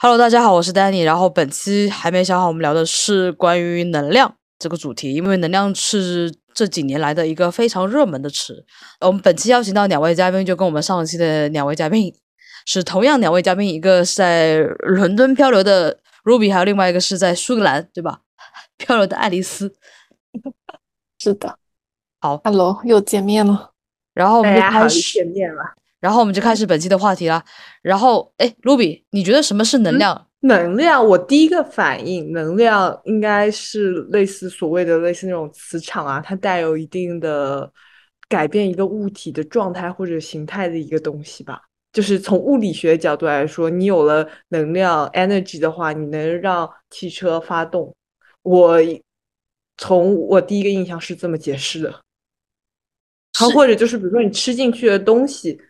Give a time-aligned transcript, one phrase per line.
[0.00, 1.02] Hello，大家好，我是 Danny。
[1.04, 8.64] 然后本期还没想好，我们聊的是关于能量这个主题，因为能量是这几年来的一个非常热门的词。
[9.00, 12.14] 我们本期邀请到两位嘉宾，就跟我们上期的两位嘉宾
[12.64, 18.20] 是同样两位嘉宾，一个是在伦敦漂流的 Ruby，还有另外一个是在苏格兰，对吧？
[18.76, 19.74] 漂流的爱丽丝。
[21.18, 21.58] 是的，
[22.20, 23.72] 好，Hello，又见面了。
[24.14, 25.74] 然后我们就开始见面了。
[26.00, 27.44] 然后我们就开始本期的话题啦。
[27.82, 30.26] 然后，哎，Ruby，你觉得什么是能量？
[30.40, 37.68] 能量，我第一个反应，能量应该是类似所谓的类似那种磁场啊，它带有一定的
[38.28, 41.62] 改变一个物体的状态或者形态的一个东西吧。
[41.92, 47.92] 就是从物理学角度来说，你有了能量 energy 的话，你能让汽车发动。
[48.42, 48.78] 我
[49.76, 51.92] 从我第一个印象是这么解释的。
[53.32, 55.60] 它或者就是比如说你吃进去的东西。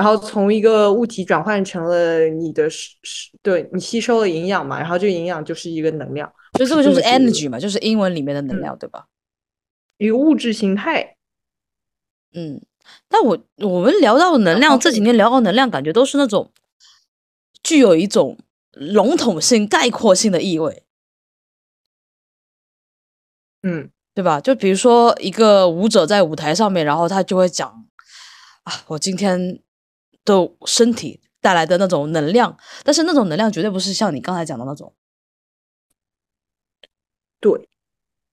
[0.00, 9.04] 然后从一个物体转换成了你的是是，对你吸收了营养嘛，然后这个营养就是一个能量，所以这个就是 energy 嘛，就是英文里面的能量，对吧？
[9.98, 11.18] 一个物质形态。
[12.32, 12.62] 嗯，
[13.08, 16.50] 但我我们聊到能量，这几年聊到能量，感觉都是那种
[17.62, 18.38] 具有一种
[18.72, 20.82] 笼统性、概括性的意味。
[23.64, 24.40] 嗯，对吧？
[24.40, 27.68] 就比如说一个舞者在舞台上面，然后他就会讲
[28.64, 29.60] 啊，我今天。
[30.24, 34.92] 的身体带来的那种能量，但是那种能量绝对不是像你刚才讲的那种，
[37.40, 37.68] 对，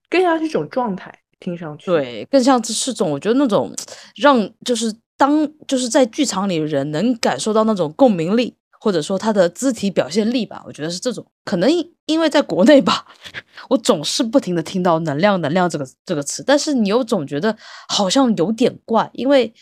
[0.09, 3.73] 更像是一种状态，听上去对，更像是种我觉得那种
[4.15, 11.25] 让就是当就是在剧场里人能感受到那种共鸣力，或者说他的肢体表现力吧，我觉得是这种。
[11.45, 11.69] 可能
[12.05, 13.07] 因为在国内吧，
[13.69, 19.53] 我总是不停的听到“能量”“能量”这个这个词，但是你又总觉得好像有点怪，因为。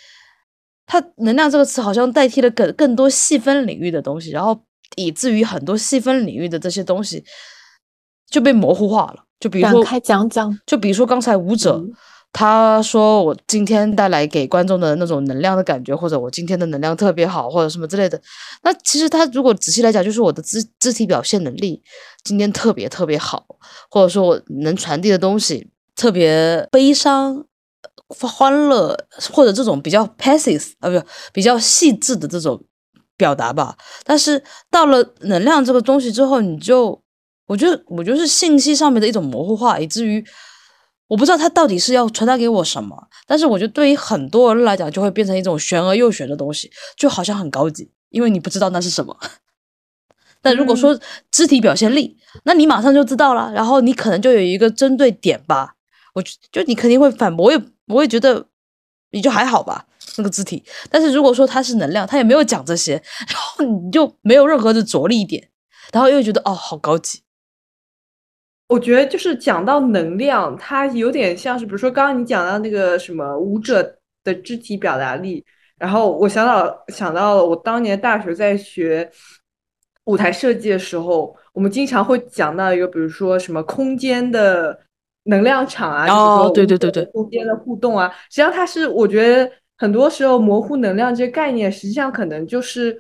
[0.88, 4.60] 它能量这个词好像代替了更更多细分领域的东西，然后
[4.96, 7.24] 以至于很多细分领域的这些东西
[8.30, 9.24] 就被模糊化了。
[9.40, 10.60] 就比如说，开讲讲。
[10.66, 11.84] 就比如说刚才舞者
[12.32, 18.22] 他说我今天带来给观众的那种能量的感觉，或者我今天的能量特别好，或者什么之类的。
[18.64, 21.82] 那其实他如果仔细来讲，就是我的肢肢体表现能力
[22.24, 23.46] 今天特别特别好，
[23.90, 27.46] 或者说我能传递的东西特别悲伤。
[28.08, 28.98] 欢乐
[29.32, 32.64] 或者这种比较 passive 啊，不比较细致的这种
[33.18, 33.76] 表达吧。
[34.04, 37.02] 但是到了能量这个东西之后，你就
[37.48, 40.24] 我觉得我觉得是信息上面的一种模糊化，以至于
[41.08, 43.08] 我不知道它到底是要传达给我什么。
[43.28, 49.18] 但是我觉得对于很多人来讲，就会变成一种玄而又玄的东西，就好像很高级，因为你不知道那是什么。
[50.42, 51.00] 但如果说
[51.32, 55.74] 肢体表现力，那你马上就知道了，然后你可能就有一个针对点吧。
[56.14, 58.48] 我就你肯定会反驳，我也我也觉得
[59.12, 59.86] 也就还好吧，
[60.18, 60.64] 那个字体。
[60.90, 62.94] 但是如果说它是能量，他也没有讲这些，
[63.30, 65.50] 然后你就没有任何的着力点，
[65.94, 67.22] 然后又觉得哦，好高级。
[68.68, 75.46] 我觉得就是讲到能量，它有点像是，比如说刚刚你讲到那个什么舞者的肢体表达力，
[75.78, 79.10] 然后我想到想到了我当年大学在学
[80.06, 84.85] 舞台设计的时候，我们经常会讲到一个，比如说什么空间的。
[85.26, 93.00] 能量场啊，哦，对对对对，中间的互动啊，实际上它是，我觉得很多时候模糊能量这个概念，实际上可能就是，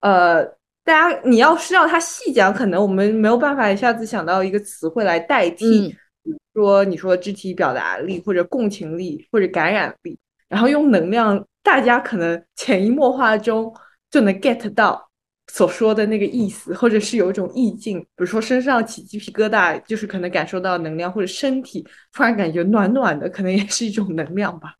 [0.00, 0.44] 呃，
[0.84, 5.88] 大家你要是让它细讲，可能我们没有办法一下子想到一个词汇来代替，
[6.24, 10.18] 比如说你说肢体表达力或者共情力或者感染力，
[10.48, 13.72] 然后用能量，大家可能潜移默化中
[14.10, 15.08] 就能 get 到。
[15.54, 24.76] 所说的那个意思，或者是有一种意境，比如说身上起鸡皮疙瘩，就是可能感受到能量，或者身体突然感觉暖暖的，可能也是一种能量吧。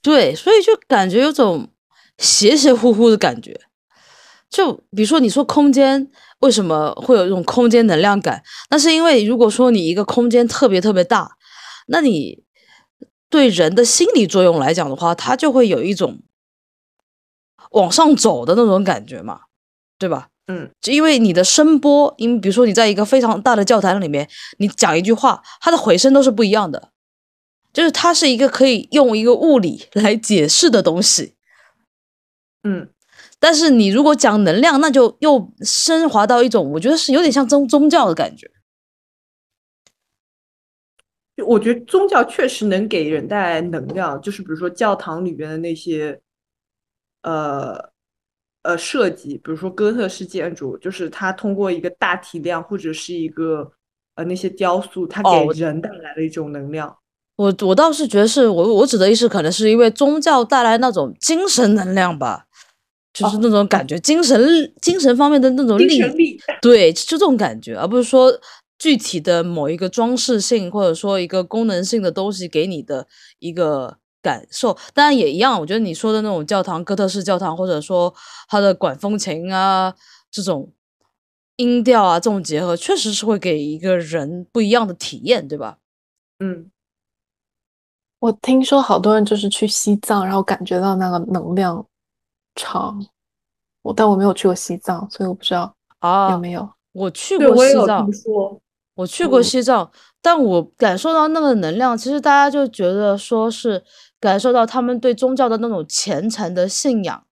[0.00, 1.70] 对，所以就感觉有种
[2.16, 3.60] 邪邪乎乎的感觉。
[4.48, 8.42] 就比如说，你说空间为什么会有一种空间能量感？
[8.70, 11.36] 那是因为如果说你一个空间特别特别大，
[11.88, 12.42] 那你
[13.28, 16.22] 对人的心理作用来讲的话，它就会有一种
[17.72, 19.42] 往上走的那种感觉嘛。
[20.02, 20.26] 对吧？
[20.48, 24.28] 嗯，就因为你的声波，因为比如说你在一个非常大的教堂里面，
[24.58, 26.90] 你讲一句话，它的回声都是不一样的。
[27.72, 31.36] 就是它是一个可以用一个物理来解释的东西。
[32.64, 32.88] 嗯，
[33.38, 38.50] 但是你如果讲能量，那就又升华到一种，我觉得是有点像宗宗教的感觉。
[41.46, 46.20] 我觉得宗教确实能给人带来能量，就是比如说教堂里边的那些，
[47.22, 47.91] 呃。
[48.62, 53.70] 呃，设计，比如说哥特式建筑，就是它通过一个大体量或者是一个
[54.14, 56.96] 呃那些雕塑，它给人带来了一种能量。
[57.36, 62.46] 我我倒是觉得是我我指的意思，可能是因为宗教带来那种精神能量吧。
[63.14, 68.32] 就是那种感觉，精神精神方面的那种精力，神力，对，就这种感觉，而不是说
[68.78, 73.06] 具体的某一个装饰性或者说一个功能性的东西给你的
[73.38, 74.76] 一个感受。
[74.94, 78.14] 当然也一样，我觉得你说的那种教堂，哥特式教堂，或者说
[78.48, 79.94] 它的管风琴啊
[80.30, 80.72] 这种
[81.56, 85.78] 音调啊这种结合，确实是会给一个人不一样的体验，对吧？
[86.38, 86.70] 嗯，
[88.20, 91.84] 我听说好多人就是去西藏，然后感觉到那个能量
[92.54, 93.04] 场。
[93.82, 96.68] 我但我没有去过西藏，所以我不知道啊有啊，没有。
[96.92, 98.08] 我去，过西藏
[98.94, 99.90] 我去过嗯西藏，
[100.20, 103.82] 但我感受到那个能量，其实大家就觉得说是
[104.22, 107.24] 感受到他们对宗教的那种虔诚的信仰。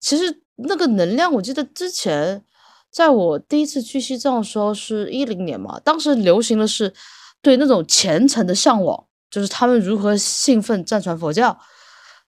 [0.00, 2.44] 其实那个能量，我记得之前
[2.90, 6.92] 在我第一次去西藏的时候是一零年嘛，当时流行的是
[7.40, 11.56] 对那种虔诚的向往，就是他们如何信奉藏传佛教。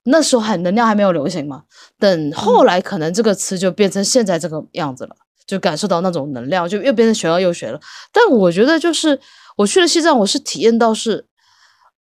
[0.05, 1.63] 那时候还能量还没有流行嘛，
[1.99, 5.15] 等后来可能这个词就变成现在这个样子了，
[5.45, 7.79] 就感受到那种能量，就又变成玄而又玄了。
[8.11, 9.19] 但我觉得就是
[9.57, 11.27] 我去了西藏，我是体验到是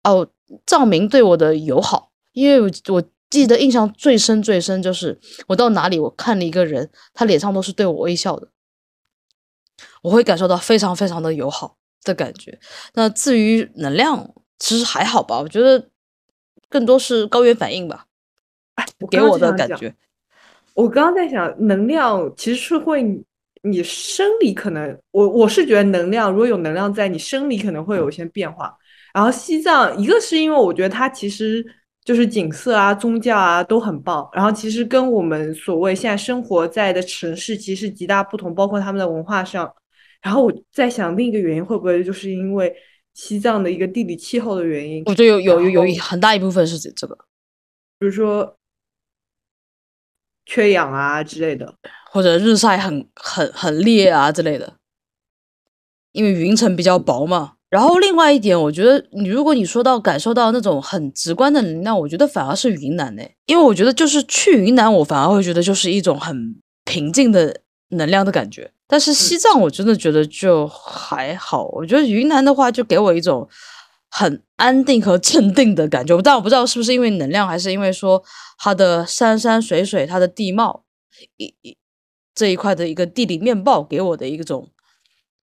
[0.05, 0.29] 哦，
[0.67, 8.49] 藏民对我的友好，因为我我记得印象最深最深就是我到哪里我看了一个人，他脸上都是对我微笑的，
[10.03, 12.59] 我会感受到非常非常的友好的感觉。
[12.95, 15.89] 那至于能量，其实还好吧，我觉得
[16.71, 18.07] 更多是高原反应吧，
[19.11, 19.95] 给我的感觉。
[20.75, 23.23] 我刚刚在想，能量其实是会你，
[23.63, 28.75] 你生理可能，我我是觉得能量如果有能量在，你生理可能会有一些变化。
[29.13, 31.65] 然后西藏，一个是因为我觉得它其实
[32.05, 39.73] 就是景色啊、宗教啊都很棒，然后其实跟我们所谓现在生活在的城市其实极大不同，包括他们的文化上。
[40.21, 42.75] 然后我在想，另一个原因会不会就是因为
[43.15, 47.17] 西藏的一个地理气候的原因，我觉得有有有有一很大一部分是这这个，
[48.01, 48.57] 比如说
[50.45, 51.75] 缺氧啊之类的。
[52.11, 54.77] 或者日晒很很很烈啊之类的，
[56.13, 57.58] 因为云层比较薄嘛。
[57.71, 67.61] 然后另外一点，我觉得你如果你说到感受到那种很直观的能量，我觉得反而是云南呢，因为我觉得就是去云南，我反而会觉得就是一种很平静的
[67.91, 68.73] 能量的感觉。
[68.87, 71.67] 但是西藏，我真的觉得就还好。
[71.73, 73.47] 我觉得云南的话，就给我一种
[74.09, 76.19] 很安定和镇定的感觉。
[76.23, 78.23] 但我不知道是不是因为能量，还是因为说
[78.57, 80.85] 它的山山水水、它的地貌
[81.37, 81.77] 一一
[82.35, 84.71] 这一块的一个地理面貌给我的一种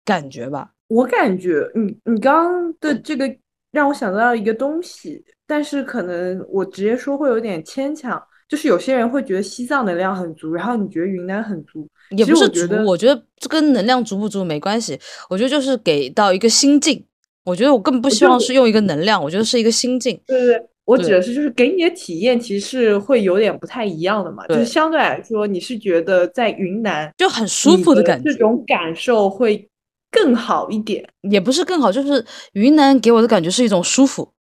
[0.05, 0.73] 感觉吧。
[0.93, 3.29] 我感觉你你刚刚的这个
[3.71, 8.21] 让我想到一个东西，但是可能我直接说会有点牵强。
[8.47, 14.99] 就是有些人会觉得西藏能量很足，然后你觉得云南很足，也不是足，我觉得这跟能量足不足没关系。
[15.27, 17.03] 我觉得就是给到一个心境。
[17.45, 20.19] 我觉得我根本不希望是用一个能量，我觉得是一个心境。
[20.27, 29.67] 对对对，我指的是就是给你的体验其实是会有点不太一样的嘛，就是相对来说你是觉得在云南就很舒服的感觉这种感受会
[30.13, 31.09] 更好一点。
[31.29, 34.33] 也不是更好，就是云南给我的感觉是一种舒服，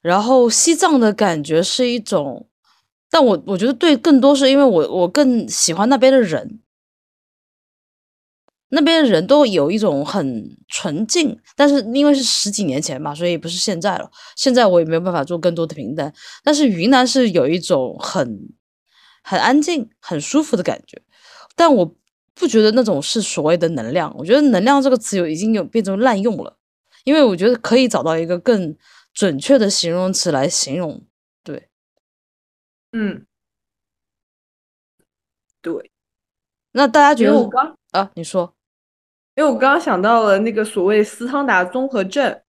[0.00, 2.48] 然后西藏的感觉是一种，
[3.10, 6.60] 但我我觉得对更多是因为我我更喜欢那边的人，
[8.70, 14.10] 那边的人都有一种很纯净，但是因为是十几年前嘛，所以不是现在了。
[14.34, 16.10] 现在我也没有办法做更多的评价，
[16.42, 18.48] 但是云南是有一种很
[19.22, 21.02] 很安静、很舒服的感觉，
[21.54, 21.94] 但我
[22.34, 24.14] 不觉得那种是所谓的能量。
[24.16, 26.56] 我觉得“能量”这个词有已经有变成滥用了，
[27.04, 28.76] 因为我觉得可以找到一个更
[29.12, 31.04] 准确的形容词来形容。
[31.44, 31.68] 对，
[32.92, 33.26] 嗯，
[35.60, 35.90] 对，
[36.72, 38.10] 那大家觉得我刚啊？
[38.14, 38.54] 你说
[39.34, 42.42] 因为我刚刚想到了那个所谓斯汤达综合症，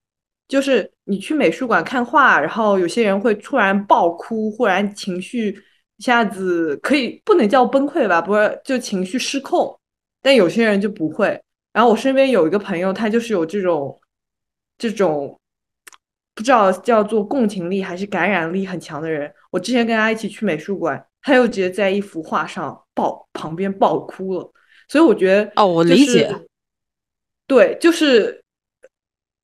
[0.47, 5.57] 就是你去美术馆看画，然后有些人会突然爆哭，忽然情绪
[6.03, 9.79] 一下子可以不能叫崩溃吧，不是就情绪失控，
[10.21, 11.41] 但有些人就不会。
[11.71, 13.97] 然后我身边有一个朋友，他就是有这种
[14.77, 15.39] 这种
[16.35, 19.33] 不知道叫做共情力还是感染力很强的人。
[19.49, 24.51] 我之前跟他一起去美术馆，他又直接在一幅画上爆旁边爆哭了。
[24.89, 26.29] 所以我觉得哦我理解
[27.47, 28.43] 对，就是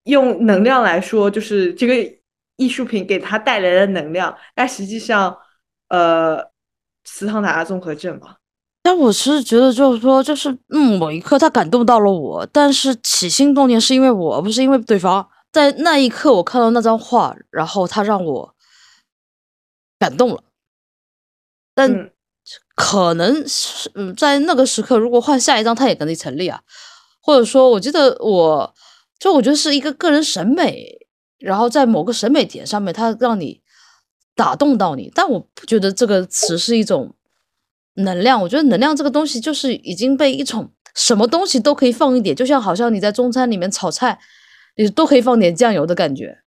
[0.03, 1.95] 用能量来说，就是这个
[2.57, 5.37] 艺术品给他带来的能量，但实际上，
[5.89, 6.49] 呃，
[7.03, 8.37] 斯汤达综合症嘛，
[8.81, 15.27] 但我是觉得，就是说，就是嗯，某一刻他感动到了我，但是起心动念是因为我，而不是因为对方。
[15.51, 18.55] 在那一刻，我看到那张画，然后他让我
[19.97, 20.43] 感动了。
[21.73, 22.11] 但嗯
[22.75, 26.61] 可能是嗯，在那个时刻，如果换下一张，他也可能成立啊。
[27.19, 28.73] 或者说，我记得我
[29.19, 30.99] 就我觉得是一个个人审美，
[31.39, 33.61] 然后在某个审美点上面，他让你
[34.39, 35.11] 打动到你。
[35.13, 37.13] 但我不觉得这个词是一种
[37.95, 44.17] 能量，我觉得能量这个东西就是已经被一种什么东西都可以放一点，就像好像你在中餐里面炒菜，
[44.77, 46.39] 你都可以放点酱油的感觉。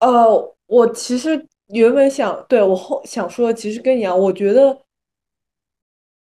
[0.00, 4.76] 呃，我其实原本想对我后想说，其实跟你一样，我觉得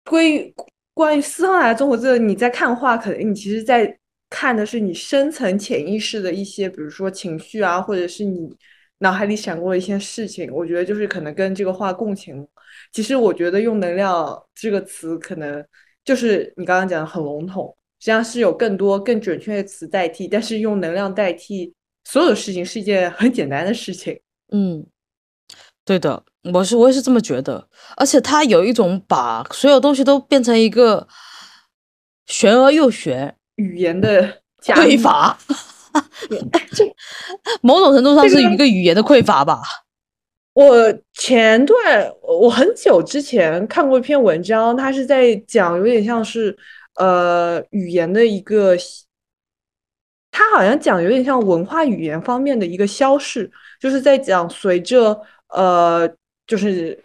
[0.03, 0.51] 关于
[0.95, 8.49] 关于斯汤莱综合症，你在看画，可能你其实在看的是你深层潜意识的一些，比如说情绪啊，或者是你
[8.99, 10.51] 脑海里闪过一些事情。
[10.53, 12.47] 我觉得就是可能跟这个话共情。
[12.91, 15.65] 其实我觉得用能量这个词，可能
[16.03, 21.73] 就是你刚刚讲的很笼统，实际上是有更多更准确的词代替，但是用能量代替。
[22.07, 24.21] 所有的事情是一件很简单的事情，
[24.51, 24.85] 嗯，
[25.83, 26.23] 对的，
[26.53, 31.07] 我是我也是这么觉得，而且它有一种把所有东西都变成一个
[32.27, 35.35] 玄而又玄语言的匮乏，
[37.61, 39.61] 某种程度上是一个语言的匮乏吧。
[40.53, 40.73] 我
[41.13, 41.75] 前段
[42.21, 46.57] 我很久之前看过一篇文章，它是在讲有点像是
[46.95, 48.75] 呃语言的一个。
[50.37, 53.49] 他好像讲有点像文化语言方面的一个消逝，
[53.79, 56.05] 就是在讲随着呃，
[56.45, 57.01] 就是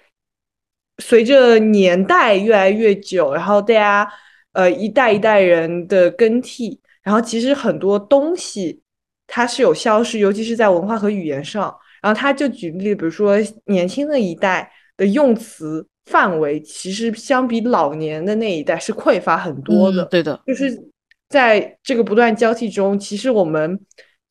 [0.98, 4.12] 随着年代越来越久，然后大家
[4.50, 8.82] 呃一代一代人的更替，然后其实很多东西
[9.26, 11.74] 它是有消失，尤其是在文化和语言上。
[12.02, 20.04] 然后他就举例，比如说年轻的一代的用词范围，其实相比老年的那一代是匮乏很多的。
[20.06, 20.90] 对的，就是。
[21.30, 23.78] 在这个不断交替中，其实我们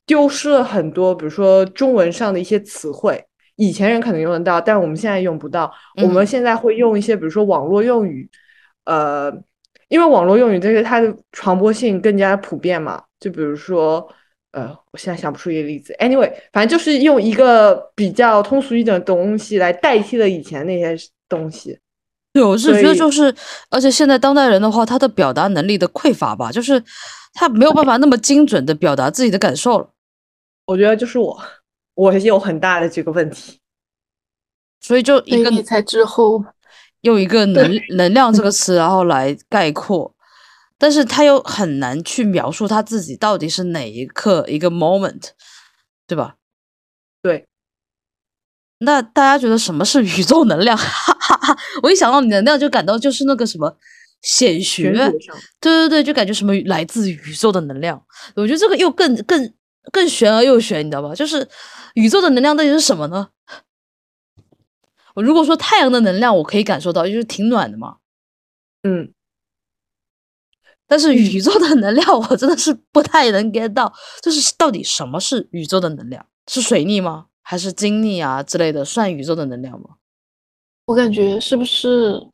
[0.06, 3.24] 丢失了很多，比如说中文上的一些词汇，
[3.56, 5.72] 以前人可能用得到，但我们现在用不到。
[6.04, 8.30] 我们现在会用一些，比如说网络用语，
[8.84, 9.32] 呃，
[9.90, 13.04] 因为网络用语这个它的传播性更加普遍嘛。
[13.20, 14.08] 就比如说，
[14.54, 15.94] 呃，我现在想不出一个例子。
[16.00, 20.96] Anyway，反正就是用一个比较通俗一点的东西来代替了以前那些
[21.28, 21.78] 东西。
[22.32, 23.36] 对，我是觉得就是，
[23.70, 26.82] 而且现在当代人的话，他的表达能力的匮乏吧，就是
[27.34, 29.90] 他没有办法那么精准的表达自己的感受了。
[30.66, 31.38] 我觉得就是我，
[31.96, 33.60] 我有很大的这个问题，
[34.80, 36.46] 所以就一个你才之后
[37.02, 40.14] 用一个能能量这个词，然后来概括，
[40.78, 45.30] 但是他又很难去描述他自己到底是哪一刻一个 moment，
[46.08, 46.36] 对吧？
[47.22, 47.46] 对。
[48.82, 50.76] 那大家觉得什么是宇宙能量？
[50.80, 51.58] 哈哈哈！
[51.84, 53.76] 我一想到能量，就感到就是那个什么
[54.22, 55.10] 显学，对
[55.60, 58.02] 对对，就感觉什么来自宇宙的能量。
[58.36, 59.54] 我觉得这个又更更
[59.92, 61.14] 更玄而又玄，你知道吧？
[61.14, 61.46] 就是
[61.96, 63.28] 宇宙的能量到底是什么呢？
[65.20, 67.98] 我如果说太阳的能量，我可以感受到，就是挺暖的嘛。
[68.84, 69.14] 嗯。
[70.88, 76.26] 但是宇宙的能量，我真的是不太能 get 到，就是到底什么是宇宙的能量？
[76.48, 77.26] 是水逆吗？
[77.42, 79.98] 还是精力啊之类的，算宇宙的能量吗？
[80.86, 82.26] 我感觉是不是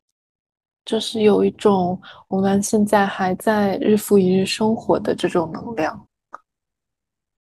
[0.86, 6.08] 就是有一种我们现在还在日复一日生活的这种能量，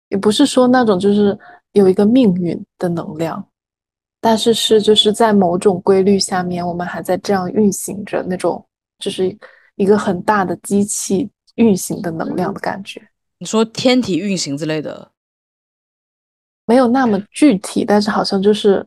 [0.10, 1.40] 也不是说那种就是
[1.72, 3.48] 有一个命运的能量，
[4.22, 8.66] 但是是就是在某种规律下面，我们还在这样运行着那种，
[9.00, 9.38] 就是
[9.76, 13.02] 一个很大的机器运行的能量的感觉。
[13.38, 15.12] 你说天体运行之类的。
[16.66, 18.86] 没有那么具体，但是好像就是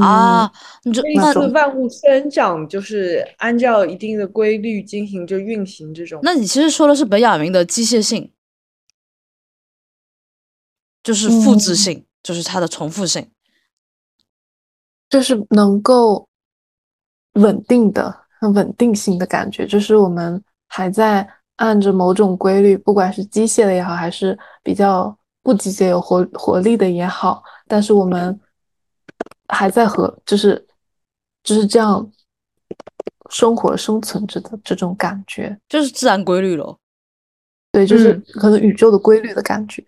[0.00, 0.50] 啊，
[0.84, 6.18] 你就类似万物生长，就是按照一定的规律进行着运行这种。
[6.22, 8.32] 那你其实说的是本雅明的机械性，
[11.02, 13.28] 就是复制性，就是它的重复性，
[15.08, 16.28] 就是能够
[17.34, 25.16] 稳定的、很稳定性的感觉，就是我们还在按着某种规律，不管是机械的也好，还是比较。
[25.46, 28.36] 不机械有活活力的也好，但是我们
[29.46, 30.66] 还在和就是
[31.44, 32.04] 就是这样
[33.30, 36.76] 生活生存着的这种感觉，就是自然规律咯。
[37.70, 39.86] 对，就是可能宇宙的规律的感觉。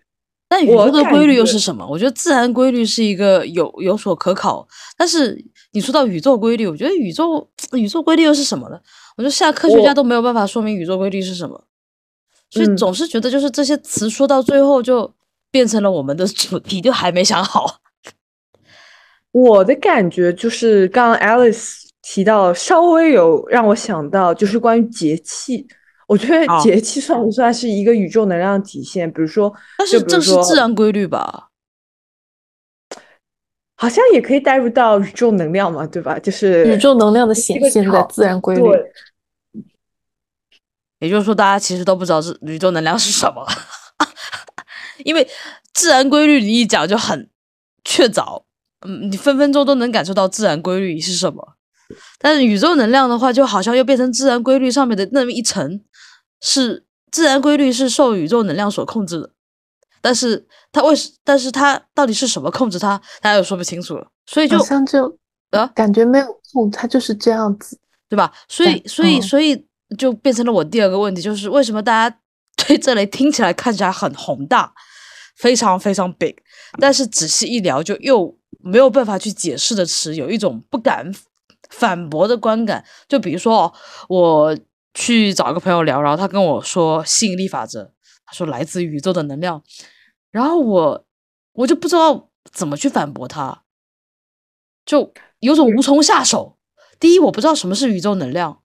[0.49, 1.87] 但宇宙的规律又是什么？
[1.87, 5.41] 我觉得自然规律是一个有有所可考，但是
[5.71, 8.79] 你说到宇宙规律，我觉得宇宙 宇宙规律又是什么呢？
[9.15, 11.63] 我觉得现在科学家都没有办法说明宇宙规律是什么，
[12.49, 15.13] 所以总是觉得就是这些词说到最后就。
[15.51, 17.79] 变成了我们的主题，就还没想好。
[19.33, 25.65] 我的感觉就是，刚刚 Alice 提到，稍微有让我想到，就是关于节气。
[26.09, 29.11] 我觉得节气算不算是一个宇宙能量体现？
[29.13, 31.49] 比如说，但是这是自然规律吧？
[33.75, 36.17] 好像也可以带入到宇宙能量嘛，对吧？
[36.17, 38.63] 就是宇宙能量的显现在自然规律。
[40.97, 43.47] 也就是说，大家其实都不知道是宇宙能量是什么。
[45.05, 45.25] 因为
[45.73, 47.29] 自然规律你一讲就很
[47.85, 48.43] 确凿，
[48.81, 51.53] 嗯，你分分钟都能感受到自然规律是什么。
[52.19, 55.81] 但是宇宙能量的话，就好像又变成自然规律上面的那么一层，
[56.41, 59.31] 是自然规律是受宇宙能量所控制的。
[60.01, 61.11] 但是它为什？
[61.23, 62.97] 但是它到底是什么控制它？
[63.21, 64.07] 大家又说不清楚了。
[64.25, 65.17] 所以就好像就
[65.51, 67.77] 啊感觉没有控，它就是这样子。
[68.07, 68.33] 对吧？
[68.47, 72.19] 所以，所以，嗯所以就变成了我第二个问题，就是为什么大家
[72.65, 74.73] 对这类听起来看起来很宏大、
[75.35, 76.35] 非常非常 big，
[76.79, 81.11] 但是仔细一聊就又没有办法去解释的词，有一种不敢
[81.69, 82.83] 反驳的观感。
[83.07, 83.73] 就比如说哦，
[84.07, 84.57] 我
[84.93, 87.93] 去找一个朋友聊，然后他跟我说吸引力法则，
[88.25, 89.63] 他说来自宇宙的能量，
[90.31, 91.05] 然后我
[91.53, 93.63] 我就不知道怎么去反驳他，
[94.85, 96.57] 就有种无从下手。
[96.99, 98.61] 第一，我不知道什么是宇宙能量，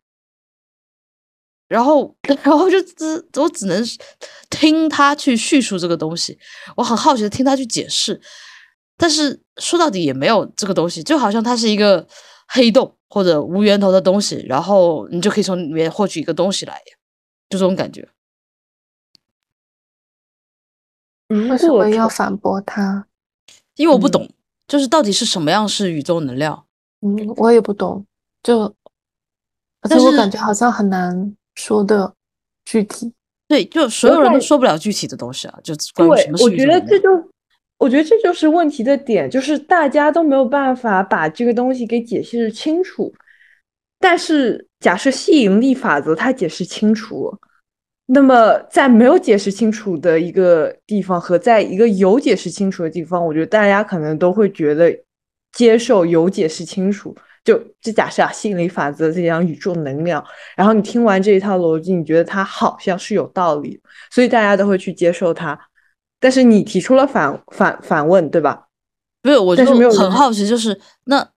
[1.68, 3.84] 然后，然后就只我只能
[4.50, 6.38] 听他去叙述这个东西，
[6.76, 8.20] 我很好奇的听他去解释，
[8.96, 12.06] 但是说到底也没有这个东西，就好像它是一个
[12.48, 16.80] 黑洞或者无源头的东西，然后你就可以从里面获取一个东西来，
[17.48, 18.08] 就这种感觉。
[21.28, 22.82] 如为什果么要反驳他？
[22.92, 23.04] 嗯
[23.76, 24.30] 因为我不懂，
[24.68, 26.64] 就是到底是什么样是宇宙能量？
[27.00, 28.06] 嗯，我也不懂，
[28.40, 28.60] 就
[29.80, 32.14] 而且但是我感觉好像很难说的
[32.64, 33.12] 具体。
[33.48, 36.86] 对，就所有人都说不了具体的东西啊，就关于对什么，是我觉宇宙能量。
[36.86, 37.30] 得这就，
[37.78, 43.12] 我觉得这就是问题的点，就是大家都没有办法把这个东西给解释清楚。
[43.98, 47.36] 但是，假设吸引力法则它解释清楚，
[48.06, 54.94] 那么在没有解释清楚的一个地方和在一个有解释清楚的地方，我觉得大家可能都会觉得
[55.52, 57.14] 接受有解释清楚。
[57.44, 60.24] 就就假设啊，吸引力法则这样宇宙能量，
[60.56, 63.78] 然后你听完这一套逻辑，你觉得它好像是有道理，
[64.10, 65.58] 所以大家都会去接受它。
[66.24, 68.68] 但是你提出了反反反问，对吧？
[69.22, 71.28] 没有，我就是没有很好奇，就是那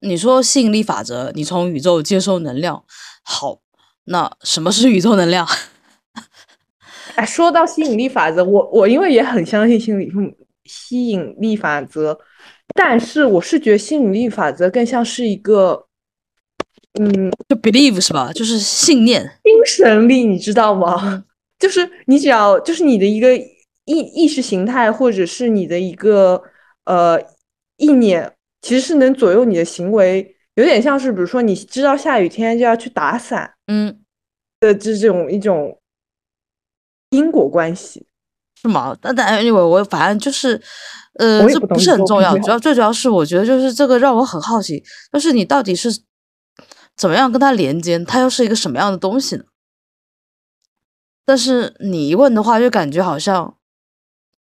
[0.00, 2.82] 你说吸引力法则，你从宇宙接收能量，
[3.22, 3.60] 好，
[4.06, 5.46] 那什么是宇宙能量？
[7.14, 10.10] 哎，说到吸引力法则，我我因为也很相信吸引力
[10.64, 12.18] 吸引力法则，
[12.74, 15.86] 但是我是觉得吸引力法则更像是一个，
[16.98, 18.32] 嗯，就 believe 是吧？
[18.32, 19.22] 就是信念。
[19.44, 20.98] 精神力，你知道吗？
[21.04, 21.24] 嗯
[21.62, 23.28] 就是你只要就是你的一个
[23.84, 26.42] 意意识形态，或者是你的一个
[26.84, 27.20] 呃
[27.76, 34.00] 意念，其实是能左右你的行为，有点像是比如说你知道下雨天就要去打伞嗯，
[34.60, 35.80] 的这种一种
[37.10, 38.06] 因果关系。
[38.60, 38.96] 是吗？
[39.00, 40.60] 但但 anyway，我反正就是，
[41.14, 44.80] 呃，不这不是很重要，主要最主要是我觉得就是这个让我很好奇，
[45.12, 45.90] 就是你到底是
[46.94, 49.42] 怎么样跟它连接，它又是一个什么样的东西呢？
[51.24, 53.56] 但是你一问的话，就感觉好像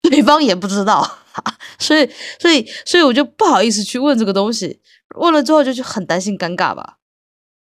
[0.10, 1.18] 对方也不知道，
[1.80, 4.80] 所以所以所以我就不好意思去问这个东西，
[5.16, 6.98] 问了之后就就很担心尴尬吧。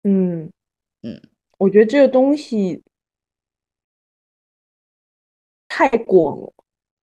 [0.03, 0.51] 嗯
[1.03, 1.21] 嗯，
[1.57, 2.83] 我觉得这个东西
[5.67, 6.53] 太广了。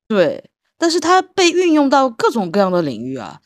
[0.07, 3.41] 对，但是它被运用到各种各样的领域啊，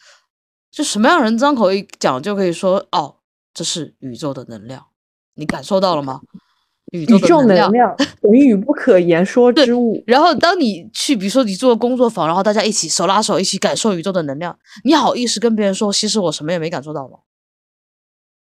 [0.70, 3.20] 就什么样人张口一讲就可以说哦，
[3.54, 4.88] 这是宇宙的能量，
[5.34, 6.20] 你感受到了吗？
[6.92, 7.70] 宇宙能量。
[7.70, 10.02] 能量等于不可言说之物。
[10.06, 17.18] 然后当你去，比如说你做工作坊，然后大家一起手拉手一起感受宇宙的能量，你好意思跟别人说，其实我什么也没感受到吗？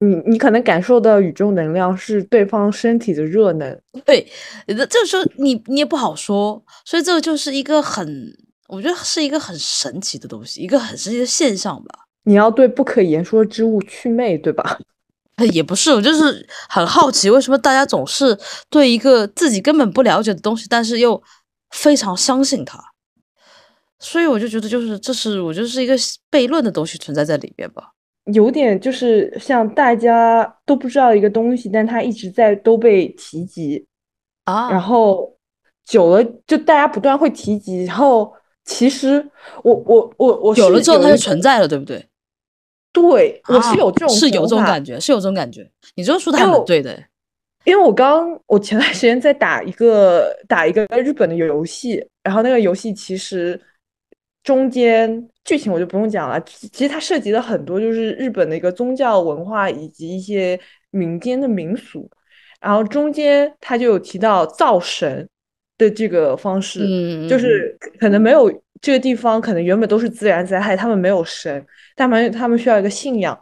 [0.00, 3.80] 你你可能感受到宇宙能量是对方身体的热能。
[4.04, 4.24] 对，
[4.68, 8.06] 这这时候你你也不好说，所以这个就是一个很，
[8.68, 12.04] 我觉得是一个很神奇的东西，一个很神奇的现象吧。
[12.22, 14.78] 你要对不可言说之物祛魅，对吧？
[15.38, 18.36] 呃也不是，我就是很好奇，为什么大家总是
[18.68, 21.22] 对一个自己根本不了解的东西，但是又
[21.70, 22.78] 非常相信它。
[24.00, 25.96] 所以我就觉得，就是这是我觉得是一个
[26.30, 27.92] 悖论的东西存在在里面吧。
[28.32, 33.86] 有点就是像大家都不知道一个东西，但它一直在都被提及，
[34.44, 35.34] 啊，然后
[35.86, 38.32] 久了就大家不断会提及，然后
[38.64, 39.24] 其实
[39.62, 42.07] 我我我我有了之后它就存在了，对不对？
[42.92, 45.68] 对，我是啊有这种是有这种感觉，是有这种感觉。
[45.94, 47.04] 你这个说的还因为我蛮对的，
[47.64, 53.60] 因为我刚我前段时间在打一个打一个日本的游戏，然后那个游戏其实
[54.42, 60.58] 中间剧情我就不用讲了，其其实它涉及了很多就是日本的一个宗教文化以及一些
[60.90, 62.08] 民间的民俗，
[62.60, 65.28] 然后中间它就有提到造神
[65.76, 71.64] 的这个方式，嗯，嗯就是可能没有这个地方可能原本都是自然灾害，他们没有神，
[71.96, 73.38] 他们他们需要一个信仰，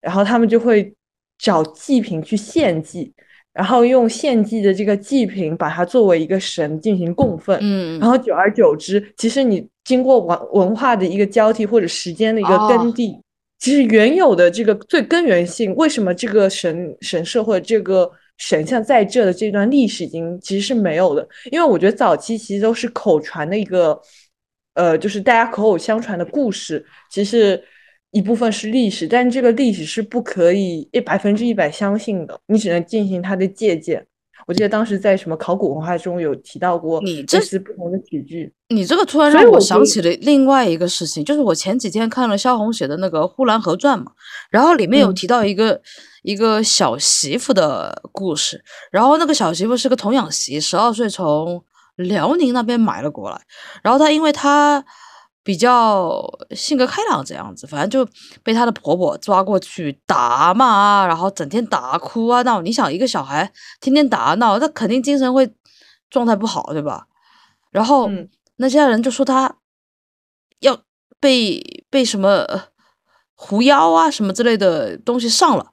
[0.00, 0.94] 然后他们就会
[1.38, 3.12] 找祭品去献祭，
[3.52, 13.18] 然后用献祭的这个祭品把它作为一个神进行供奉，嗯，然后久而久之，其实你经过文文化的一个交替或者时间的一个哦更替，
[13.58, 21.26] 其实原有的这个最根源性，为什么这个神神社或者这个神像在这的这段历史已经其实是没有的？
[21.50, 23.98] 因为我觉得早期其实都是口传的一个，
[24.76, 27.60] 呃，就是大家口口相传的故事，其实
[28.10, 34.06] 一部分是历史，但这个历史是不可以一百分之一百相信的，你只能进行它的借鉴。
[34.46, 38.52] 我记得当时在什么考古文化中有提到过，你这是不同的体句。
[38.68, 44.12] 你这个突然让我想起了另外一个事情，就是我前几天看了萧红写的那个《呼兰河传》嘛，
[44.50, 45.80] 然后里面有嗯提到一个、
[46.22, 48.62] 一个小媳妇的故事，
[48.92, 51.64] 然后那个小媳妇是个童养媳，十二岁从
[51.96, 53.40] 辽宁那边买了过来，
[53.82, 54.84] 然后她因为她
[55.42, 58.10] 比较性格开朗这样子，反正就
[58.42, 62.62] 被她的婆婆抓过去打骂啊，然后整天打哭啊闹。
[62.62, 65.54] 你想一个小孩天天打啊闹，他肯定精神会
[66.10, 67.06] 状态不好，对吧？
[67.70, 68.28] 然后、嗯
[68.58, 69.54] 那些人就说他
[70.60, 70.78] 要
[71.20, 72.62] 被被什么呃
[73.34, 75.72] 狐妖啊什么之类的东西上了，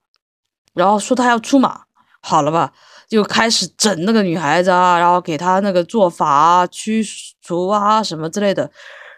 [0.74, 1.86] 然后说他要出马，
[2.22, 2.74] 好了吧，
[3.14, 7.06] 就开始整那个女孩子啊，然后给她那个做法啊、驱
[7.44, 8.68] 除啊什么之类的，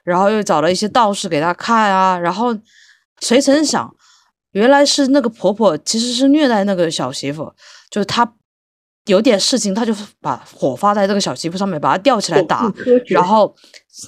[0.03, 2.53] 然后又找了一些道士给她看啊，然后
[3.21, 3.95] 谁曾想，
[4.51, 7.53] 原来是那个婆婆其实是虐待那个小媳妇，
[7.89, 8.29] 就是她
[9.05, 12.69] 有点事情，她就把火发在这个小媳妇上面，把她吊起来打
[13.05, 13.55] 然后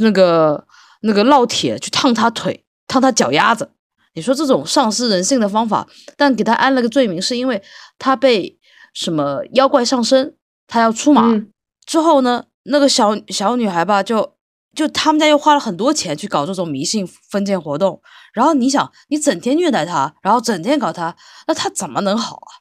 [0.02, 0.68] 那个
[1.04, 3.72] 那个烙铁去烫她腿，烫她脚丫子。
[4.16, 7.64] 你说这种丧失人性的方法，但给她安了个罪名，是因为
[7.98, 8.60] 她被
[9.00, 11.28] 什么妖怪上身，他要出马。
[11.28, 11.52] 嗯
[11.86, 14.34] 之后呢，那个小小女孩吧，就
[14.76, 18.02] 就他们家又花了很多钱去搞这种迷信封建活动。
[18.34, 21.16] 然后你想，你整天虐待她，然后整天搞她，
[21.48, 22.52] 那她怎么能好啊？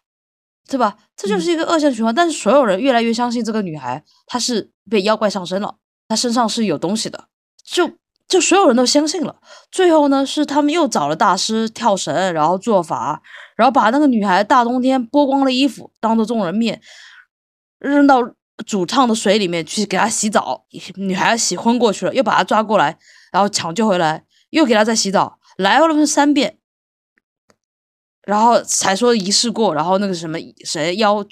[0.69, 0.97] 对吧？
[1.17, 2.15] 这就是一个恶性循环。
[2.15, 7.25] 但是所有人越来越相信这个女孩，她是被妖怪上身了，她身上是有东西的，
[7.65, 7.91] 就
[8.29, 9.35] 就所有人都相信了。
[9.73, 13.23] 最后呢，是他们又找了大师跳绳，然后做法，
[13.57, 16.81] 然后把那个女孩大冬天剥光了衣服，当着众人面
[17.79, 18.21] 扔到
[18.67, 22.99] 主唱的水里面去给她洗澡，女孩洗昏过去了，又把她抓过来，
[23.33, 26.59] 然后抢救回来，又给她再洗澡，来回了三遍。
[28.23, 31.25] 然后才说仪式过，然后那个什么谁妖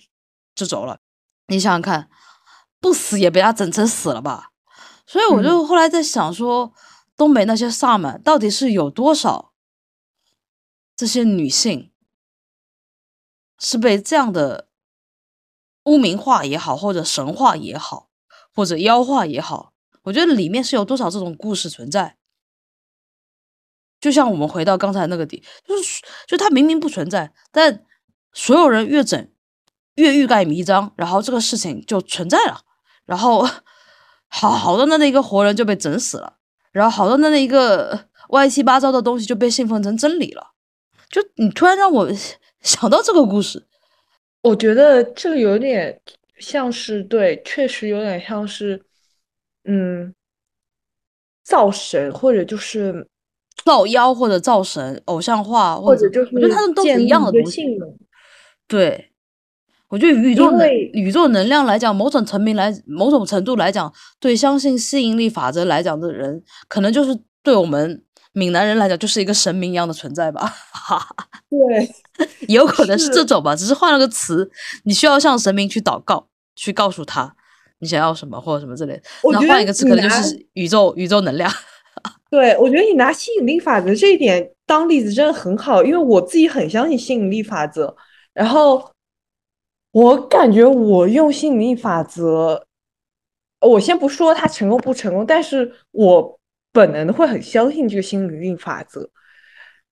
[0.54, 1.00] 就走了。
[1.48, 2.08] 你想想看，
[2.80, 4.50] 不死也被他整成死了吧？
[5.04, 6.72] 所以我就后来在想说，
[7.16, 9.52] 东北那些萨满到底是有多少
[10.94, 11.90] 这些女性
[13.58, 14.68] 是被这样的
[15.84, 18.08] 污名化也好，或者神话也好，
[18.54, 22.16] 或者妖化也好，我觉得里面是有多少这种故事存在。
[24.00, 27.84] 就像我们回到刚才那个点，就是就它明明不存在，但
[28.32, 29.30] 所有人越整
[29.94, 32.60] 越欲盖弥彰，然后这个事情就存在了，
[33.06, 33.48] 然后
[34.28, 36.36] 好好的那那一个活人就被整死了，
[36.70, 40.50] 然后好的那那一个歪七八糟的东西就被信奉成真理了。
[41.08, 42.08] 就你突然让我
[42.64, 43.62] 想到这个故事，
[44.42, 46.00] 我觉得这个有点
[46.38, 48.82] 像是对，确实有点像是，
[49.64, 50.12] 嗯，
[51.44, 53.06] 造神或者就是
[53.64, 57.62] 造妖或者造神、偶像化，或或者就是我觉得他们都是一样的东西。
[58.66, 59.10] 对，
[59.88, 68.02] 我觉得宇宙能宇宙能量来讲，某种层面来某种程度来讲，对相信吸引力法则来讲的人，可能就是对我们
[68.34, 70.42] 闽南人来讲，就是一个神明一样的存在吧。
[70.70, 71.88] 哈哈，对，
[72.48, 74.50] 有可能是是这种吧，只是换了个词。
[74.82, 77.34] 你需要向神明去祷告，去告诉他
[77.78, 79.02] 你想要什么或者什么之类的。
[79.32, 81.50] 那换一个词，可能就是宇宙宇宙能量。
[82.30, 87.96] 对，我觉得你拿吸引力法则这一点当例子真的很好，因为我自己很相信吸引力法则。
[88.32, 88.90] 然后
[89.92, 92.66] 我感觉我用吸引力法则，
[93.60, 96.40] 我先不说它成功不成功，但是我
[96.74, 99.08] 本能的会很相信这个心理力法则。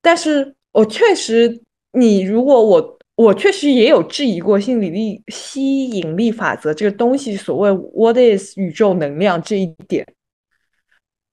[0.02, 10.04] 但是我确实，你如果我我确实也有质疑过心理力吸引力法则这个东西，所谓 what is 宇宙能量这一点。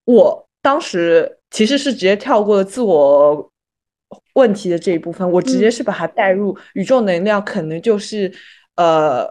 [0.05, 3.51] 我当时其实是直接跳过了自我
[4.33, 8.31] 问题的这一部分，我直接是把它带入宇宙能量，可能就是
[8.75, 9.25] 呃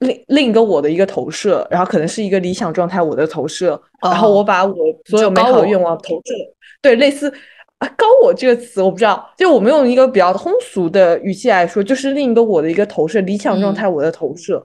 [0.00, 4.74] 另另一个我的一个投射，然后可能是一个理想状态我的投射，然后我哦把我
[5.06, 6.34] 所有美好的愿望投射，
[6.80, 7.32] 对，类似
[7.78, 14.64] 啊高我这个词我不知道，就我们用一个比较通俗的语气来说，就是另一个我的一个投射，理想状嗯态我的投射。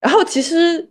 [0.00, 0.90] 然后其实，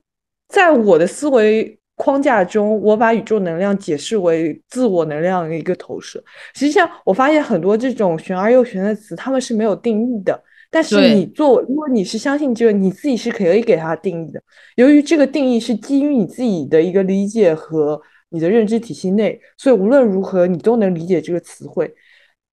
[0.49, 6.21] 在我的思维框架中，我把宇宙能量解释为自我能量的一个投射。
[6.55, 10.41] 实际上，我发现很多这种玄而又玄的词，他们是没有定义的。
[10.71, 14.41] 但是你做，如果你是相信这个，你自己是可以给它定义的。
[14.77, 21.93] 由于这个定义是基于你自己的一个理解和你的认知体系内，所以无论如何，你都能理解这个词汇。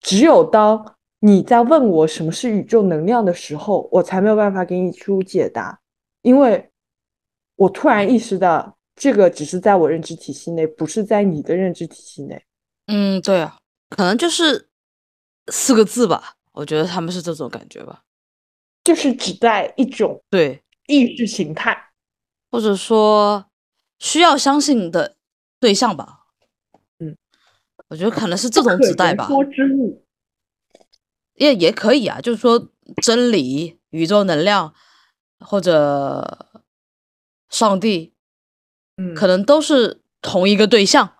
[0.00, 5.78] 只有当你在问我什么是宇宙能量的时候，我才没有办法给你出解答，
[6.22, 6.68] 因为
[7.56, 12.42] 我突然意识到，这个只是在我认知体系内，不是在你的认知体系内。
[12.86, 13.56] 嗯，对啊，
[13.90, 14.68] 可能就是
[15.52, 18.02] 四个字吧，我觉得他们是这种感觉吧，
[18.88, 21.90] 就是指代一种对，意识形态。
[22.50, 23.44] 或者说
[23.98, 25.16] 需要相信的
[25.60, 26.20] 对象吧。
[26.98, 27.14] 嗯，
[27.88, 30.06] 我觉得可能是这种指代吧，言说之物。
[31.34, 32.70] 也也可以啊，就是说
[33.02, 34.72] 真理、宇宙能量
[35.38, 36.62] 或者
[37.50, 38.14] 上帝，
[38.96, 41.14] 嗯，可能都是同一个对象。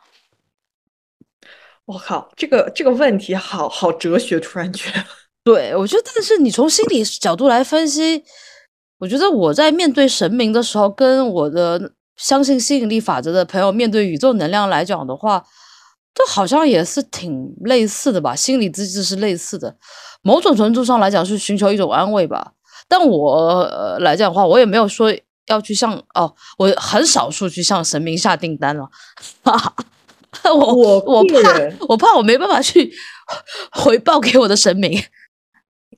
[1.85, 5.05] 我靠，这个这个问题好好哲学，突然觉得。
[5.49, 8.23] 对，我觉得，但是你从心理角度来分析，
[8.99, 15.43] 我觉得我在面对神明的时候，跟我的相信吸引力法则的朋友面对宇宙能量来讲的话，
[16.15, 18.37] 这好像也是挺类似的吧？
[18.37, 19.75] 心理机制是类似的，
[20.21, 22.53] 某种程度上来讲是寻求一种安慰吧。
[22.87, 25.11] 但我、呃、来讲的话，我也没有说
[25.47, 28.87] 要去向哦，我很少数去向神明下订单了，
[29.43, 29.75] 哈哈。
[30.45, 31.39] 我我我怕
[31.89, 32.93] 我怕我没办法去
[33.73, 34.93] 回报给我的神明，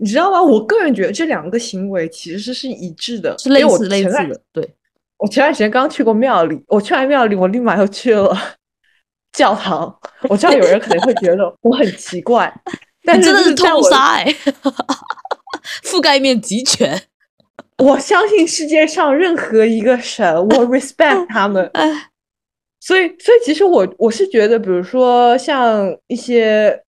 [0.00, 0.42] 你知道吗？
[0.42, 4.74] 我个人觉得这两个行为其实是一致的，是类似类似的，对。
[5.18, 8.34] 我前段时间刚去过庙里，我去完庙里，我立马又去了
[9.36, 9.94] 教堂。
[10.22, 12.50] 我知道有人可能会觉得我很奇怪，
[13.04, 14.34] 但是真的是通杀哎、
[15.84, 17.02] 覆盖面极全。
[17.76, 21.70] 我相信世界上任何一个神，我 respect 他们。
[21.74, 22.08] 哎，
[22.80, 26.82] 所以，所以其实我我是觉得，比如说像一些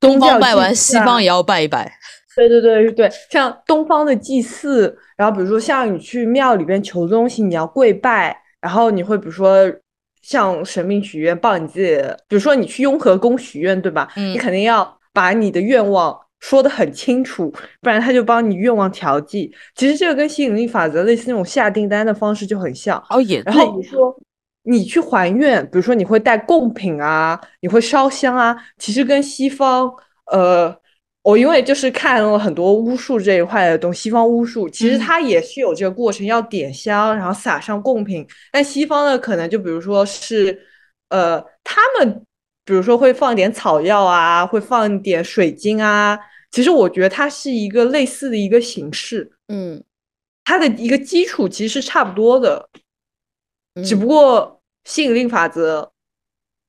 [0.00, 1.92] 东方拜完，西方也要拜一拜。
[2.36, 9.70] 对对对对对，像东方的祭祀，然后比如说像你去庙里边求东西，你要跪拜，然后你会比如说
[10.22, 14.08] 向神明许愿，报你自己的，比如说你去雍和宫许愿，对吧？
[14.16, 19.54] 嗯你肯定要把你的愿望说得很清楚，不然他就帮你愿望调剂。
[19.74, 23.02] 其实这个跟吸引力法则类似那种下订单的方式就很像。
[23.10, 24.16] 哦，也然后对你说
[24.64, 29.92] 你去还愿，比如说你会带贡品啊，你会烧香啊，其实跟西方，
[30.32, 30.74] 呃，
[31.22, 38.26] 我因为就是看了很多巫术这一块的东西，西方巫术其实嗯它也是有这个过程，要点香，然后撒上贡品。
[38.50, 40.66] 但西方的可能就比如说是，
[41.10, 42.26] 呃，他们
[42.64, 46.18] 比如说会放点草药啊，会放点水晶啊。
[46.50, 49.82] 其实我觉得它是一个类似的一个形式，嗯，
[50.44, 52.68] 它的一个基础其实是差不多的。
[53.84, 55.92] 只嗯不过吸引力法则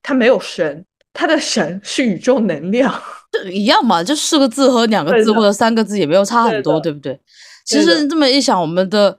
[0.03, 2.93] 它没有神，它的神是宇宙能量。
[3.33, 7.19] 这一样嘛，就四个字和两个字或者三个字也没有差很多，对对不对？
[7.65, 9.17] 其实这么一想，我们的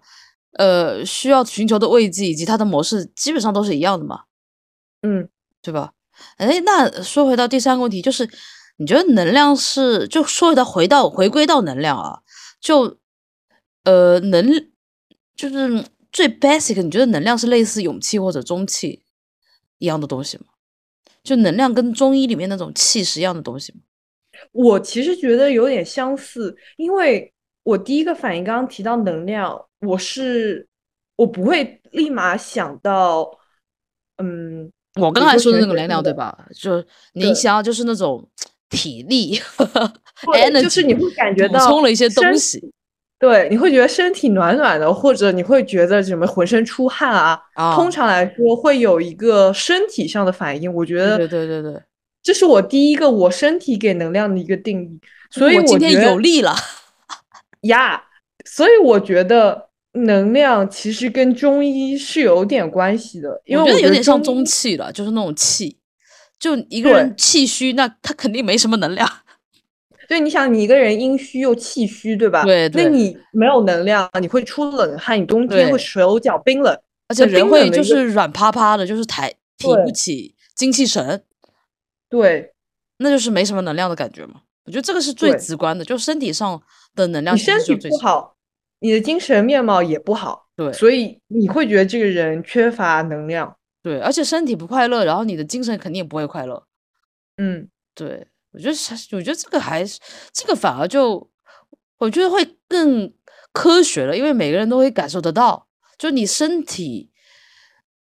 [0.53, 4.22] 呃需要寻求的慰藉以及它的模式基本上都是一样的嘛，
[5.03, 5.29] 嗯，
[5.61, 5.92] 对吧？
[6.37, 8.31] 哎，那说回到第三个问题，就是
[8.77, 12.20] 你觉得能量是就说回到回到回归到能量啊，
[12.61, 12.98] 就
[13.83, 14.48] 呃能
[15.35, 19.03] 就是最 basic，你觉得能量是类似勇气或者中气
[19.79, 20.44] 一样的东西吗？
[21.24, 23.81] 就能量跟中医里面那种气是一样的东西吗？
[24.52, 30.66] 我其实觉得有点相似，因为我第一个反应刚刚提到能量，我是
[31.16, 33.30] 我不会立马想到，
[34.18, 36.46] 嗯，我刚才说的那个能量对吧？
[36.54, 36.76] 就
[37.12, 38.28] 您对想要就是那种
[38.68, 39.40] 体力
[40.33, 42.72] 对就是你会感觉补到充了一些东身西
[43.16, 47.40] 对，你会觉得身体暖暖的，或者你会觉得什么浑身出汗啊。
[47.54, 51.83] 啊，通常来说会有一个身体上的反应，我觉得对对对对对，
[52.24, 54.98] 这是我第一个我身体给能量的一个定义，
[55.30, 56.56] 所以我今天有力了，
[57.62, 58.02] 呀，
[58.44, 65.78] 所以我觉得能量其实跟中医是有点关系的，因为我觉得有点像中气了，就是那种气。
[66.37, 69.08] 就一个人气虚，那他肯定没什么能量。
[70.08, 72.42] 对，你想你一个人阴虚又气虚，对吧？
[72.44, 76.76] 对对那你没有能量，你会出冷汗，你冬天会手脚冰冷，
[77.08, 81.22] 而且人会就是软趴趴的，就是抬提不起精气神，
[82.18, 82.53] 对
[82.98, 84.42] 那就是没什么能量的感觉嘛。
[84.64, 86.62] 我觉得这个是最直观的，就身体上
[86.94, 88.35] 的能量你身体不好，
[88.79, 93.57] 你的精神面貌也不好，对所以你会觉得这个人缺乏能量。
[93.83, 96.66] 对，而且身体不快乐，然后你的精神肯定也不会快乐。
[97.37, 100.00] 嗯，对，我觉得是，我觉得这个还是
[100.33, 101.31] 这个反而就，
[101.98, 103.12] 我觉得会更
[103.53, 107.11] 科学了，因为每个人都会感受得到，就你身体，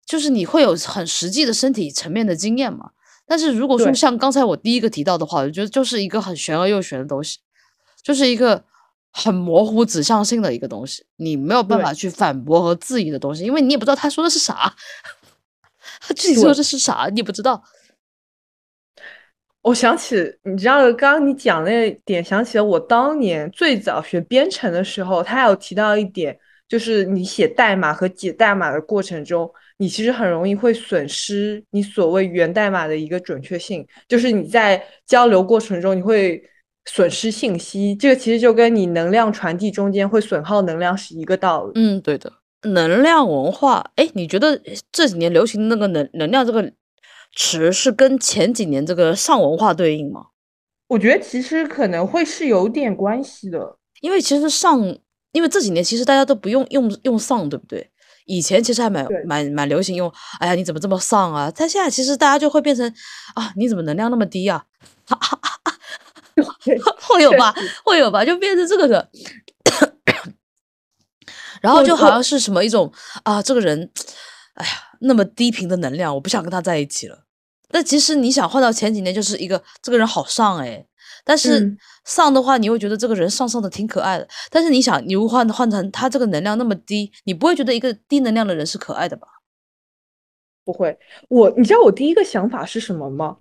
[0.05, 2.91] 就是你会有很实际的身体层面的经验嘛。
[3.25, 7.39] 但是如果说像刚才我第一个提到的话，我觉得就是一个很玄而又玄的东西，
[8.01, 8.63] 就是一个
[9.11, 14.75] 很模糊指向性的一个东西，你没有办法去反驳和质疑的东西，因为你也不知道他说的是啥，
[16.01, 16.55] 他具体说对。
[16.55, 17.63] 的是啥，你也不知道。
[19.61, 36.43] 我想起，你知道，刚刚你讲那点，想起了我当年最早学编程的时候，他有提到一点，就是你写代码和解代码的过程中，你其实很容易会损失你所谓源代码的一个准确性，就是你在交流过程中你会
[36.85, 41.71] 损失信息，这个其实就跟你能量传递中间会损耗能量是一个道理。
[41.75, 42.31] 嗯，对的，
[42.63, 46.71] 能量文化，哎，你觉得这几年流行的那个能能量这个？
[47.35, 50.27] 词是跟前几年这个上文化对应吗？
[50.87, 54.79] 我觉得其实可能会是有点关系的，因为其实上，
[55.31, 57.89] 因为这几年其实大家都不用用用丧，对不对？
[58.25, 61.51] 以前其实还蛮蛮蛮流行用，哎呀，你怎么这么丧啊？
[61.55, 62.85] 但现在其实大家就会变成
[63.35, 64.63] 啊，你怎么能量那么低啊？
[67.01, 67.53] 会有吧？
[67.83, 68.25] 会有吧？
[68.25, 69.09] 就变成这个的，
[71.61, 72.91] 然后就好像是什么一种
[73.23, 73.91] 啊，这个人，
[74.55, 77.25] 哎呀，那么低频的能量，我不想跟他在一起了。
[77.69, 80.85] 那其实你想换到前几年，就是一个这个人好上哎，
[81.23, 84.27] 但是丧的话，你会觉得这个人丧丧的挺可爱的。
[84.49, 89.27] 但是你想，你换换成他这个能量那么低，你不会觉得一个低能量的人是可爱的吧？
[90.65, 90.97] 不会，
[91.29, 93.37] 我你知道我第一个想法是什么吗？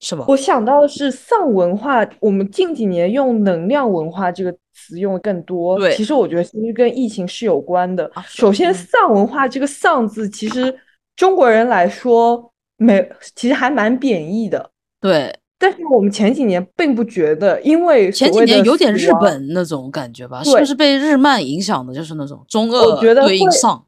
[0.00, 0.24] 什么？
[0.28, 2.08] 我想到的是丧文化。
[2.20, 5.78] 我们近几年用“能量文化”这个词用的更多。
[5.78, 8.10] 对，其实我觉得其实跟疫情是有关的。
[8.26, 10.76] 首先，丧文化这个“丧”字，其实
[11.16, 12.52] 中国人来说。
[12.80, 14.70] 没，其实还蛮贬义的。
[15.00, 21.92] 对，但是我们前几年并不觉得，因为前几年有点日本那种感觉吧，是不是被日漫影响的？
[21.92, 23.84] 就是那种中二对应上，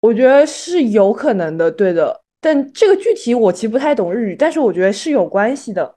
[0.00, 2.20] 我觉得是有可能的，对的。
[2.40, 5.94] 但这个具体我其实不太懂日语，但是我觉得是有关系的。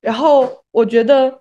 [0.00, 1.40] 然后我觉得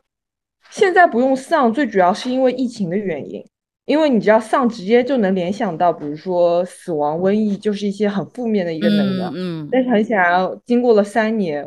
[0.72, 3.46] 现在不用丧，最主要是因为疫情的原因。
[3.86, 9.32] 因为你知道丧直接就能联想到，比如说死亡、瘟疫，就是一些很负面的一个能量。
[9.36, 11.64] 嗯，但是很显然，经过了三年，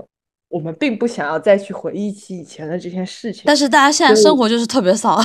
[0.48, 3.42] 我们并不想要再去回忆起以前的这些事情。
[3.44, 5.22] 但是大家现在生活就是特别丧。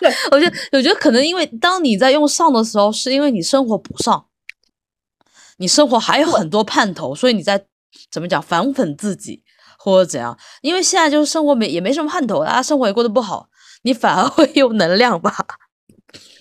[0.00, 4.26] 对， 我觉得，我觉得可能因为当你在用上的时候，是因为你生活不上，
[5.58, 7.66] 你生活还有很多盼头，所以你在
[8.10, 9.42] 怎么讲反讽自己
[9.78, 10.38] 或者怎样？
[10.62, 13.48] 因为现在就是生活没也没什么盼头，大家生活也过得不好，
[13.82, 15.34] 你反而会有能量吧。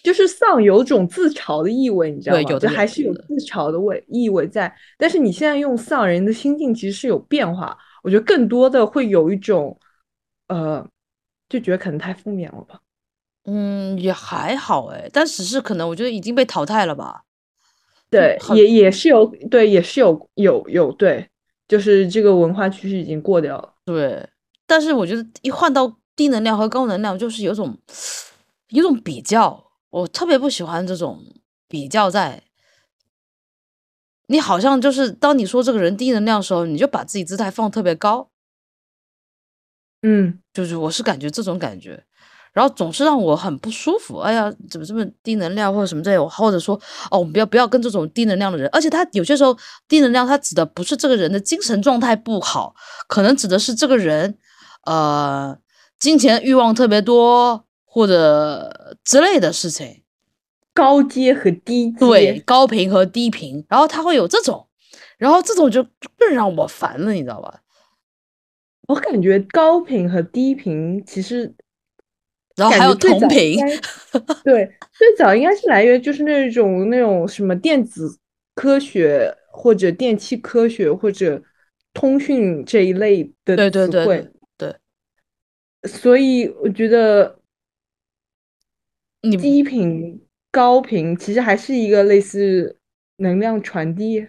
[0.04, 2.44] 就是丧有种自嘲的意味，你知道吗？
[2.44, 4.72] 对有的还是有自嘲的味意味在。
[4.98, 9.80] 但是你现在用丧人的心境其实是有变化，我觉得更多的会有一种，
[10.50, 10.86] 呃，
[11.48, 12.82] 就觉得可能太负面了吧。
[13.46, 17.22] 嗯，也还好哎，但只是可能我觉得已经被淘汰了吧。
[18.10, 21.28] 对，也也是有，对，也是有有有对，
[21.68, 23.74] 就是这个文化趋势已经过掉了。
[23.86, 24.28] 对，
[24.68, 27.78] 但是我觉得一换到低能量和高能量，就是有种
[28.68, 29.72] 有种比较。
[29.94, 31.24] 我特别不喜欢这种
[31.68, 32.42] 比较，在
[34.26, 38.32] 你好像就是当你说这个人低能量的时候，你就把自己姿态放特别高，
[40.02, 42.04] 嗯，就是我是感觉这种感觉，
[42.54, 44.18] 然后总是让我很不舒服。
[44.18, 46.76] 哎呀，怎么这么低能量或者什么这种，或者说
[47.12, 49.56] 哦，我们不要不要跟这种低能量的人，而且他有些时候
[49.88, 52.74] 低能量，他指的不是这个人的精神状态不好，
[53.08, 54.40] 可能指的是这个人
[54.88, 55.56] 呃
[56.00, 57.68] 金钱欲望特别多。
[57.94, 60.02] 或者之类的事情，
[60.74, 64.68] 高阶和低阶，对，高频和低频，然后它会有这种，
[65.20, 65.86] 然后这种就
[66.18, 67.62] 更让我烦了，你知道吧？
[68.88, 71.54] 我感觉高频和低频其实，
[72.56, 73.60] 然后还有同频，
[74.44, 78.18] 对，最早应该是来源就是那种那种什么电子
[78.56, 81.40] 科学或者电气科学或者
[81.94, 84.28] 通讯这一类的词汇，
[84.58, 84.76] 对，
[85.84, 87.38] 所以我觉得。
[89.26, 92.78] 你低频、高频其实还是一个类似
[93.18, 94.28] 能量传递，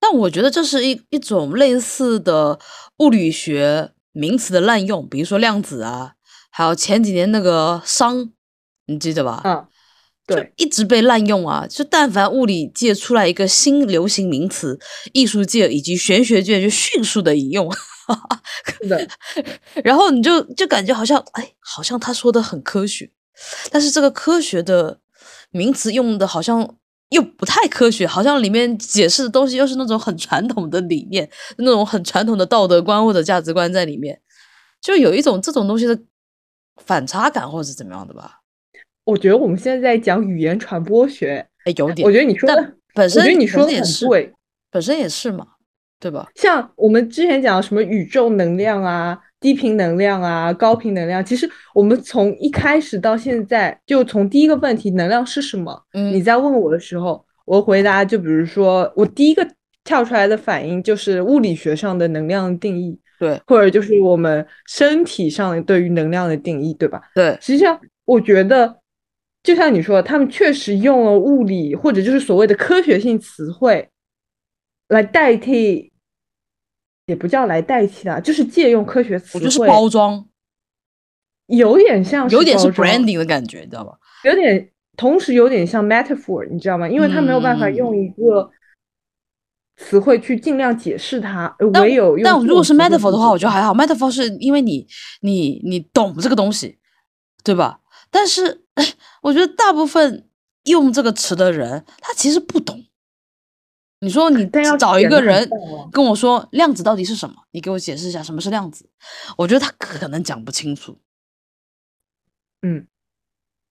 [0.00, 2.58] 但我觉得这是一一种类似的
[3.00, 6.14] 物理学名词的滥用，比如说量子啊，
[6.50, 8.30] 还有前几年那个熵，
[8.86, 9.42] 你记得吧？
[9.44, 9.66] 嗯，
[10.26, 11.66] 对，一直被滥用啊。
[11.68, 14.80] 就但凡物理界出来一个新流行名词，
[15.12, 17.70] 艺术界以及玄学界就迅速的引用，
[18.80, 19.06] 是的。
[19.84, 23.10] 然后你就就感觉好像，哎，好像他说的很科学。
[23.70, 24.98] 但是这个科学的
[25.50, 26.76] 名词用的好像
[27.10, 31.28] 又不太科学，好像里面解释的东西又是那种很传统的理念，
[31.58, 34.20] 那种很传统的道德观或者价值观在里面，
[34.80, 35.98] 就有一种这种东西的
[36.76, 38.40] 反差感或者是怎么样的吧？
[39.04, 42.06] 我觉得我们现在在讲语言传播学，哎，有点。
[42.06, 44.06] 我觉得你说的本身，我觉得你说的也是，
[44.70, 45.46] 本身也是嘛，
[45.98, 46.28] 对吧？
[46.36, 49.20] 像我们之前讲什么宇宙能量啊。
[49.40, 55.82] 低频能量啊，高频能量，其实我们从一开始到现在，就从第一个问题“能量是什么”，
[56.12, 59.46] 你在问我的时候，我回答就比如说，我第一个
[59.82, 67.00] 跳出来的反应就是物理学上的能量定义，对或者就是我们身体上对于能量的定义，对吧？
[67.14, 68.78] 对，实际上，我觉得
[69.42, 73.88] 就像你说的，他们确实用了物理或者就是所谓的科学性词汇
[74.88, 75.89] 来代替，
[77.10, 80.24] 也不叫来代替的，就是借用科学词汇，我就是包装，
[81.46, 83.98] 有点像有点是 branding 的感觉，你知道吧？
[84.22, 86.88] 有点，同时有点像 metaphor，你知道吗？
[86.88, 88.48] 因为他没有办法嗯用一个
[89.76, 93.74] 词汇去尽量解释它，唯有用这但如果是 metaphor 的话，我觉得还好。
[93.74, 94.86] metaphor 是因为你
[95.22, 96.78] 你你懂这个东西，
[97.42, 97.80] 对吧？
[98.10, 98.62] 但是
[99.22, 100.28] 我觉得大部分
[100.64, 102.84] 用这个词的人，他其实不懂。
[104.00, 105.48] 你说你但要找一个人
[105.92, 108.88] 跟我说量子到底是什么，你给我解释一下什么是量子，
[109.36, 110.98] 我觉得他可能讲不清楚，
[112.62, 112.86] 嗯，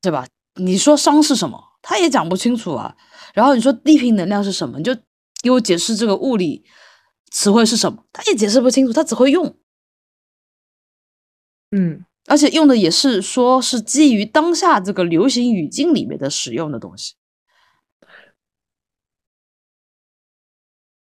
[0.02, 0.28] 对吧？
[0.56, 2.96] 你说熵是什么，他也讲不清楚啊。
[3.34, 4.96] 然后你说低频能量是什么，你就
[5.42, 6.64] 给我解释这个物理
[7.32, 9.56] 词汇是什么，他也解释不清楚，他只会用。
[11.72, 17.16] 嗯，而且用的也是说是基于当下这个流行语境里面的使用的东西。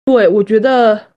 [0.08, 1.08] 对，我觉得，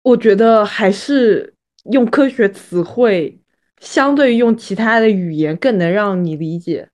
[0.00, 1.52] 我觉得还是
[1.92, 3.38] 用科学词汇，
[3.78, 6.88] 相对于用其他的语言更能让你理解。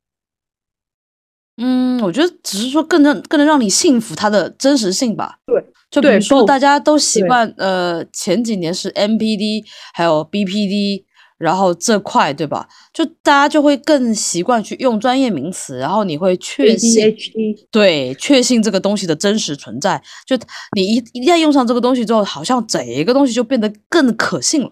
[1.59, 5.39] 嗯，我觉得只是说更能更能让你信服它的真实性吧。
[5.47, 9.63] 对，就比对如说大家都习惯，呃，前几年是 MPD，
[9.95, 11.05] 还有 BPD，
[11.43, 12.69] 然后这块对吧？
[12.93, 20.01] 就大家就会更习惯去用专业名词，然后你会确信 ADHD，对，确信这个东西的真实存在。
[20.25, 20.37] 就
[20.77, 24.71] 你一一旦用上这个东西之后，好像整一个东西就变得更可信了。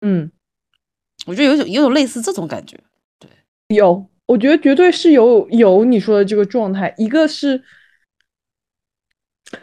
[0.00, 0.32] 嗯，
[1.26, 2.76] 我觉得有种有种类似这种感觉。
[3.20, 3.30] 对
[3.68, 6.92] 有，我觉得绝对是有有你说的这个状态。
[6.98, 7.62] 一个是，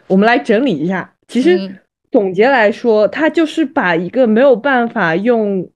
[0.06, 1.78] 我们来整理一下，其实嗯
[2.10, 5.70] 总结来说，它就是把一个没有办法用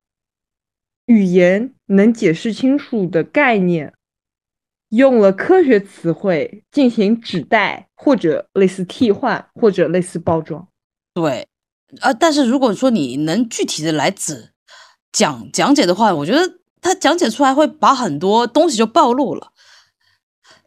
[1.06, 3.92] 语言能解释清楚的概念，
[4.88, 10.66] 用了科学词汇进行指代，或者类似替换，或者类似包装。
[11.14, 11.46] 对，
[12.00, 14.52] 啊，但是如果说你能具体的来指
[15.12, 19.52] 讲讲解的话，我觉得他讲解出来会把很多东西就暴露了。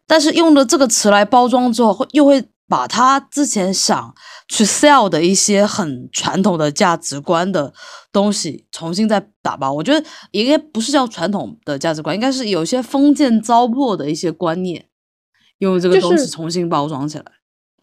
[0.06, 4.14] 但是用了这个词来包装之后，会又会把他之前想
[4.48, 7.72] 去 sell 的一些很传统的价值观的
[8.12, 9.72] 东西重新再打包。
[9.72, 14.86] 我觉得应该不是叫传统的价值观，应该是有些封建糟粕的一些观念，
[15.58, 17.24] 用这个东西重新包装起来。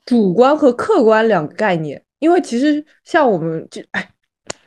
[0.05, 4.09] 主观和客观两个概念，因为其实像我们就，哎，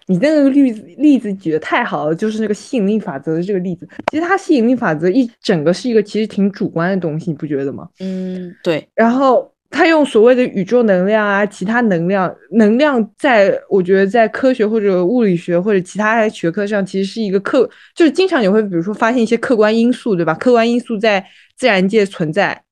[0.06, 7.86] 你那个例子例子举的太好了，就是那个吸引力法则的这个例子，其实它吸引力法则一整个是一个其实挺主观的东西，你不觉得吗？
[8.00, 20.32] 嗯，对，然后他用所谓的宇宙能量啊，其他能量，能量在我觉得在科学或者物理学或者其他学科上，其实是一个客，就是经常你会比如说发现一些客观因素，对吧？
[20.34, 22.62] 客观因素在自然界存在，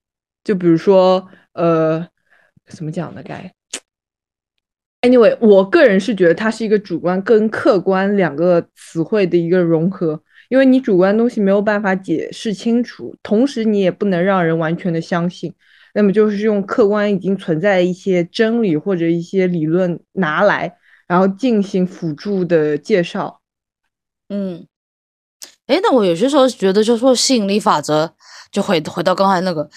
[0.44, 2.06] 就比如说呃，
[2.68, 3.22] 怎么讲呢？
[3.24, 3.52] 该
[5.02, 15.52] anyway，我个人是觉得它是一个主观跟客观两个词汇的一个融合，因为你主观东西没有办法解释清楚，同时你也不能让人完全的相信。
[15.94, 20.76] 那么就是用客观已经存在的一些真理或者一些理论拿来，
[21.06, 23.40] 然后进行辅助的介绍。
[24.28, 24.66] 嗯，
[25.66, 28.12] 哎，那我有些时候觉得，就说吸引力法则，
[28.50, 29.70] 就回回到刚才那个，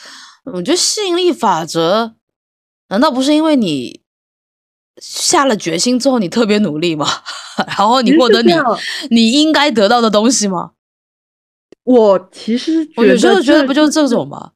[0.45, 2.15] 我觉得吸引力法则，
[2.89, 4.01] 难道不是因为你
[4.99, 7.05] 下了决心之后，你特别努力吗？
[7.77, 8.51] 然后你获得你
[9.11, 10.71] 你应该得到的东西吗？
[11.83, 14.51] 我其实我有时候觉得不就是这种吗？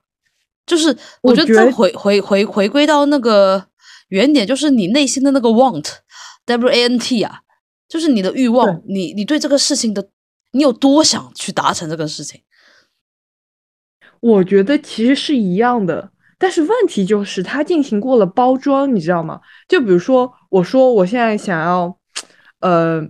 [0.66, 3.66] 就是我觉得回回回回归到那个
[4.10, 7.42] 原点，就是你内心的那个 want，W A N T 啊，
[7.90, 10.10] 就是你的欲望，你你对这个事情的，
[10.52, 12.42] 你有多想去达成这个事情？
[14.20, 19.42] 我觉得其实是一样的，但是问题就是它进行过了包装，你知道吗？
[19.68, 21.98] 就比如说，我说我现在想要，
[22.60, 23.02] 呃，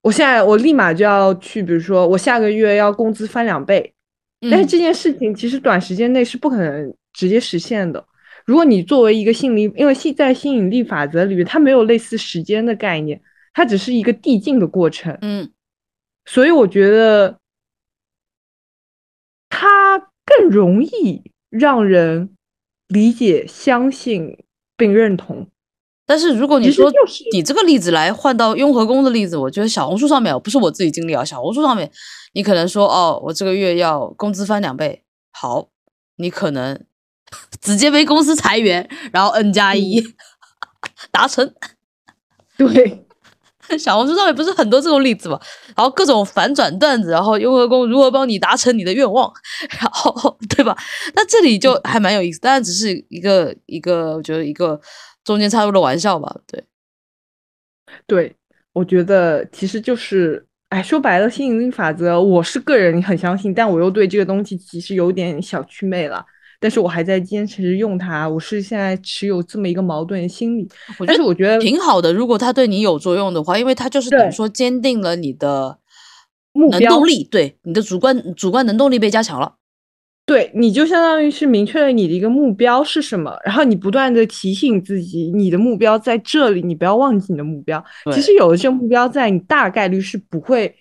[0.00, 3.94] 我现在我立马就要去，比如说我下个月要工资翻两倍，
[4.42, 8.04] 但是嗯这件事情其实短时间内是不可能直接实现的。
[8.44, 13.20] 如果你作为一个吸引力，因为吸在吸引力法则里面，它没有类似时间的概念，
[13.52, 15.16] 它只是一个递进的过程。
[15.20, 15.50] 嗯
[16.24, 17.38] 所以我觉得
[19.48, 22.30] 它更容易让人
[22.88, 24.44] 理解、相信
[24.76, 25.48] 并认同。
[26.06, 31.90] 但是如果你说就是以这个例子来换到雍和宫的例子，我觉得小红书上面不是我自己经历啊，小红书上面
[32.32, 35.68] 你可能说哦，我这个月要工资翻两倍，好，
[36.16, 36.84] 你可能
[37.60, 40.02] 直接被公司裁员，然后 N 加一
[41.10, 41.54] 达成。
[42.56, 43.06] 对，
[43.78, 45.38] 小红书上面不是很多这种例子嘛？
[45.76, 49.32] 然后各种反转段子，然后雍和宫如何帮你达成你的愿望，
[49.80, 50.76] 然后对吧？
[51.14, 54.80] 那这里就还蛮有意思，当然只是一个一个，我觉得一个
[55.22, 56.34] 中间插入的玩笑吧。
[56.48, 56.64] 对，
[58.08, 58.36] 对，
[58.72, 66.24] 我觉得其实就是，哎，说白了，吸引力法则，我是个人很相信，但我又对这个东西其实有点小祛魅了。
[66.60, 70.68] 但是我还在坚持用它，我是现在持有这么一个矛盾心理。
[70.98, 72.12] 我觉得但是我觉得挺好的。
[72.12, 75.78] 如果它对你有作用的话，因为它就是等于说坚定了你的
[76.70, 79.54] 能动力，对你的主观主观能动力被加强了。
[80.28, 87.82] 对，你就相当于是明确了你的一个目标是什么，然后你不断的提醒自己，你的目标在这里，你不要忘记你的目标。
[88.12, 90.76] 其实有了这个目标在，你大概率是不会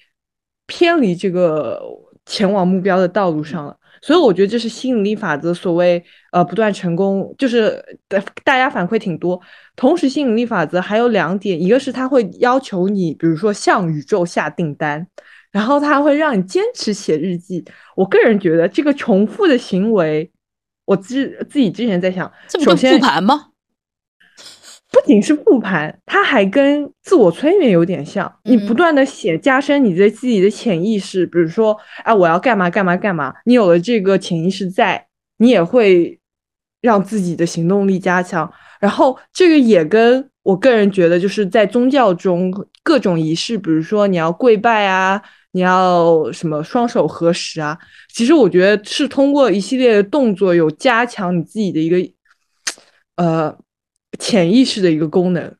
[0.65, 1.81] 偏离这个
[2.25, 3.73] 前往目标的道路上了。
[4.01, 9.39] 所以我觉得这是吸引力法则所谓呃不断成功，就是大大家反馈挺多。
[9.77, 15.07] 同时，吸引力法则还有两点，一个是它会要求你，比如说向宇宙下订单，
[15.57, 17.65] 然后它会让你坚持写日记。
[17.95, 20.31] 我个人觉得这个重复的行为，
[20.85, 23.47] 我自自己之前在想，这不跟首先复盘吗？
[24.91, 28.31] 不仅是复盘，它还跟自我催眠有点像。
[28.43, 33.33] 你不嗯断的写，加深你对自己的潜意识，比如说，啊，我要干嘛干嘛干嘛。
[33.45, 35.07] 你有了这个潜意识在，
[35.39, 36.19] 你也会
[36.81, 38.53] 让自己的行动力加强。
[38.79, 42.53] 然后这个也跟我个人觉得，就是在宗教中
[42.83, 45.19] 各种仪式，比如说你要跪拜啊，
[45.51, 47.77] 你要什么双手合十啊，
[48.13, 51.97] 其实我觉得是通过一系列的动作，有加强你自己的一个
[53.15, 53.57] 呃
[54.19, 55.55] 潜意识的一个功能。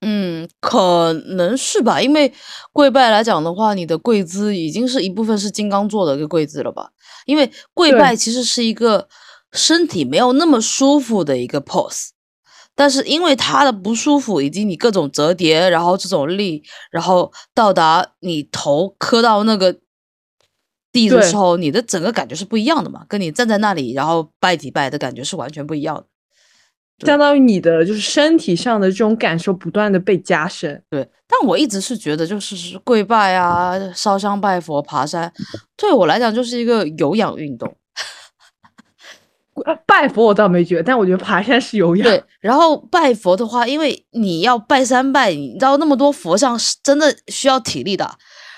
[0.00, 2.32] 嗯，可能是吧，因为
[2.72, 6.90] 跪拜来讲的话，你的跪姿已经是一部分是金刚座的一个跪姿了吧？
[7.26, 9.08] 因为跪拜其实是一个
[9.52, 12.10] 身体没有那么舒服的一个 pose，
[12.78, 16.62] 但是因为它的不舒服以及你各种折叠，然后这种力，
[16.92, 19.76] 然后到达你头磕到那个
[20.92, 26.04] 地的时候，你的整个感觉是不一样的嘛，跟你站在那里然后拜几拜的感觉是完全不一样的。
[27.04, 30.80] 相当于你的就是身体上的这种感受不断的被加深。
[30.88, 35.32] 对，但我一直是觉得，就是是跪拜啊、烧香拜佛、爬山，
[35.76, 37.74] 对我来讲就是一个有氧运动。
[39.66, 42.06] 呃拜佛我倒没觉得，但我觉得爬山是有氧。
[42.06, 48.10] 对，然后拜佛的话，因为你要拜三拜，你知道那么多佛像是真的需要体力的，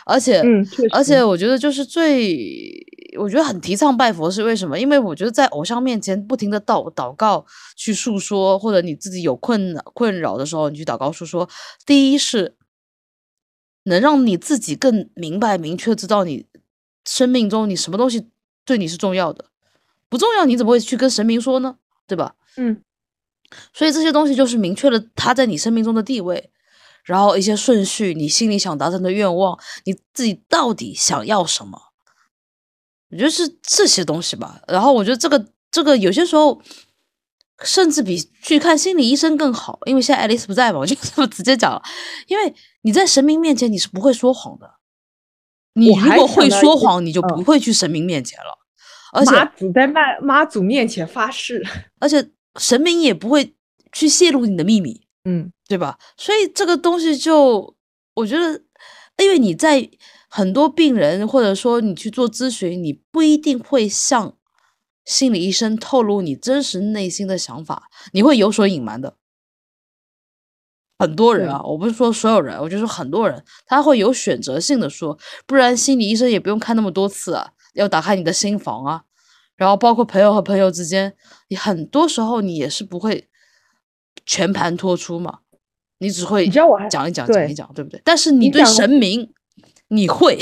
[0.06, 2.74] 而且，嗯，而且我觉得就是最，
[3.18, 4.78] 我觉得很提倡拜佛是为什么？
[4.78, 7.44] 因为我觉得在偶像面前不停的祷祷告
[7.76, 11.48] 去诉说，或者你自己有困扰困扰的时候，你去祷告诉说，
[11.86, 12.56] 第一是
[13.84, 16.46] 能让你自己更明白明确知道你
[17.04, 18.28] 生命中你什么东西
[18.64, 19.46] 对你是重要的，
[20.10, 21.76] 不重要你怎么会去跟神明说呢？
[22.06, 22.34] 对吧？
[22.56, 22.82] 嗯，
[23.72, 26.50] 所以这些东西就是明确了他在你生命中的地位，
[27.04, 31.80] 然后一些顺序，你心里想达成的愿望，你自己到底想要什么？
[33.10, 34.60] 我觉得是这些东西吧。
[34.68, 36.60] 然后我觉得这个这个有些时候
[37.62, 41.82] 甚至比去看心理医生更好，因为现在爱丽丝不在嘛，我就这么直接讲了。
[42.26, 44.74] 因为你在神明面前你是不会说谎的，
[45.74, 48.59] 你如果会说谎，你就嗯不会去神明面前了。
[49.12, 51.64] 而且妈祖在妈妈祖面前发誓。
[52.00, 53.54] 而且神明也不会
[53.92, 55.98] 去泄露你的秘密，嗯，对吧？
[56.16, 57.74] 所以这个东西就
[58.14, 58.62] 我觉得，
[59.18, 59.88] 因为你在
[60.28, 64.36] 很多病人或者说你去做咨询，你不一定会向
[65.04, 69.16] 心理医生透露你真实内心的想法，你会有所隐瞒的。
[70.98, 79.02] 很多人啊，我不是说所有人，我就说很多人，他会有选择性的说，不然心理医生也不用看那么多次啊，要打开你的心房啊。
[79.56, 81.14] 然后包括朋友和朋友之间，
[81.48, 83.28] 你很多时候你也是不会
[84.24, 85.40] 全盘托出嘛，
[85.98, 88.00] 你只会你知道我还讲一讲讲一讲，对不对？
[88.02, 89.30] 但是你对神明，
[89.88, 90.38] 你会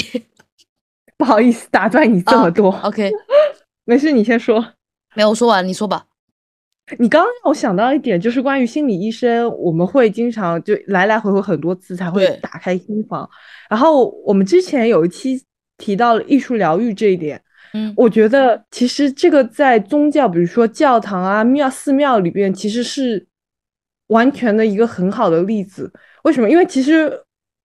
[1.18, 2.70] 不好意思打断你这么啊多。
[2.84, 3.10] OK，
[3.84, 4.64] 没事，你先说。
[5.16, 6.04] 没有我说完，你说吧。
[6.98, 13.28] 你刚刚让我想到一点，就是关于心理医生，我们会经常就来来回回很多次才会打开心房。
[13.68, 15.44] 然后我们之前有一期
[15.78, 17.40] 提到了艺术疗愈这一点，
[17.72, 23.26] 嗯我觉得其实这个在宗教，比如说教堂啊、庙、寺庙里边，其实是
[24.08, 25.90] 完全的一个很好的例子。
[26.24, 26.50] 为什么？
[26.50, 27.10] 因为其实，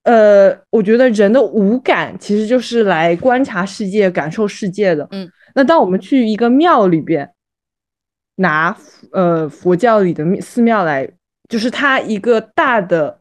[0.04, 5.08] 呃，我觉得人的五感其实就是来观察世界、感受世界的。
[5.10, 7.28] 嗯，那当我们去一个庙里边，
[8.36, 8.76] 拿
[9.12, 11.08] 呃佛教里的寺庙来，
[11.48, 13.20] 就是它一个大的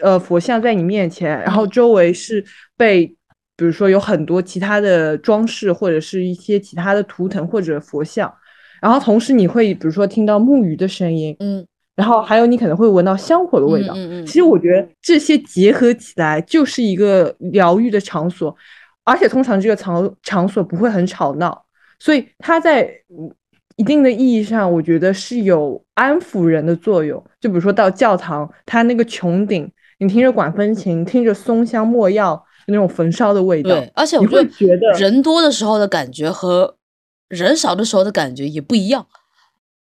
[0.00, 2.44] 呃佛像在你面前，然后嗯周围是
[2.76, 3.14] 被
[3.60, 8.32] 比如说有很多其他的装饰或者是一些其他的图腾或者佛像，
[8.80, 13.92] 然后同时你会比如说听到木鱼的声音，嗯然后还有你可能会闻到香火的味道。
[13.92, 18.56] 嗯嗯嗯其实我觉得这些结合起来就是一个疗愈的场所，
[19.04, 21.66] 而且通常这个场场所不会很吵闹，
[21.98, 23.30] 所以它在嗯
[23.76, 27.22] 一定的意义上，我觉得是有安抚人的作用。
[27.38, 36.76] 就比如说到教堂，它那个穹顶，你听着管风琴，听着松香没药那种焚烧的味道，对，而且我会觉得人多的时候的感觉和
[37.28, 39.06] 人少的时候的感觉也不一样，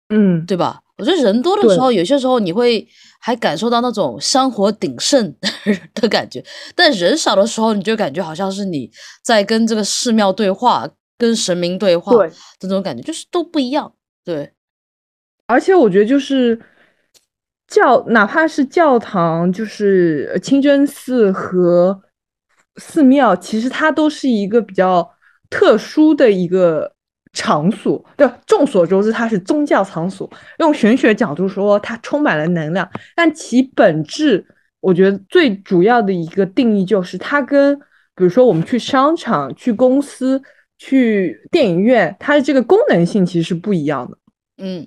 [0.08, 0.80] 嗯，对吧？
[0.98, 2.88] 我觉得人多的时候，有些时候你会
[3.20, 5.34] 还感受到那种香火鼎盛
[5.94, 6.42] 的感觉，
[6.74, 8.90] 但人少的时候，你就感觉好像是你
[9.22, 13.92] 在跟这个寺庙对话，跟神明对话对的这种感觉，就是都不一样。
[14.24, 14.52] 对，
[15.46, 16.58] 而且我觉得就是
[17.68, 22.00] 教，哪怕是教堂，就是呃清真寺和
[22.76, 25.08] 寺庙，其实它都是一个比较
[25.50, 26.92] 特殊的一个
[27.32, 28.04] 场所。
[28.16, 30.30] 对，众所周知，它是宗教场所。
[30.58, 34.46] 用玄学角度说，它充满了能量，但其本质，
[34.80, 37.76] 我觉得最主要的一个定义就是它跟，
[38.14, 40.42] 比如说我们去商场、去公司、
[40.78, 44.18] 去电影院，它的这个功能性其实是不一样的。
[44.58, 44.86] 嗯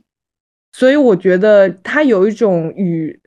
[0.72, 3.20] 所以我觉得它有一种与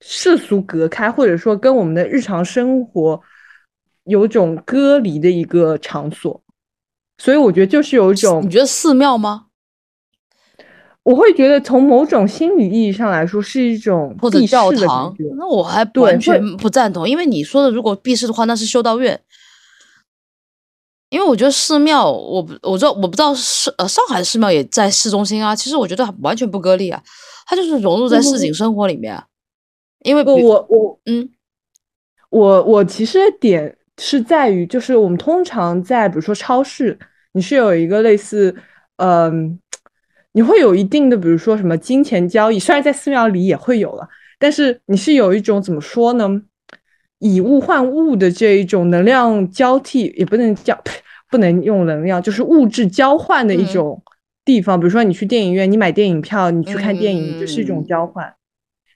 [0.00, 3.20] 世俗隔开，或者说跟我们的日常生活
[4.04, 6.42] 有种隔离的一个场所。
[7.18, 9.46] 所以我觉得就是有一种你，觉得寺庙吗？
[11.04, 15.14] 我会觉得从某种心理意义上来说是一种或者教堂？
[15.36, 19.20] 那我还完全不赞同，因为你说的如果避世的话，那是修道院。
[21.10, 27.00] 因为我觉得寺庙，我不我知道我不知道是呃上海寺庙也在市中心啊，其实我觉得完全不割裂啊，
[27.46, 29.26] 它就是融入在市井生活里面啊。
[30.00, 31.30] 因为不，我我嗯
[32.30, 36.98] 我我其实点是在于，就是我们通常在比如说超市，
[37.32, 38.54] 你是有一个类似，
[38.96, 39.58] 嗯、
[40.32, 46.42] 你会有一定的，比如说什么金钱交易，虽然在寺庙里也会有了，但是你是有一种怎么说呢，
[47.18, 50.78] 以物换物的这一种能量交替，也不能叫
[51.30, 54.02] 不能用能量，就是物质交换的一嗯种
[54.44, 54.78] 地方。
[54.78, 58.34] 比如说你去电影院，你买电影票，你去看电影，这是一种嗯交换。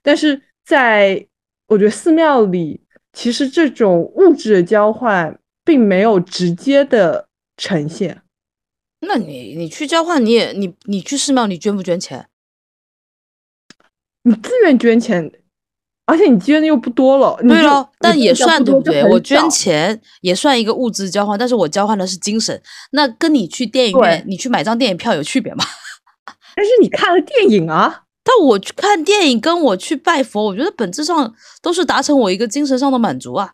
[0.03, 1.27] 但是在
[1.69, 2.81] 我觉得寺庙里，
[3.19, 8.23] 其实这种物质的交换并没有直接的呈现。
[9.01, 12.29] 那你你去交换，你也你你去寺庙，你捐不捐钱？
[14.23, 15.33] 你自愿捐钱，
[16.07, 19.03] 而且你捐的又不多了，对了，但也算对不对？
[19.03, 22.63] 我捐钱也算一个物质交换，但是我交换的是精神。
[22.93, 25.65] 那跟你去电影院，你去买张电影票有区别吗？
[26.55, 33.53] 但是你看了电影啊，但我去看电影跟我去拜佛，我觉得本质上都是达成我一个精神上的满足啊。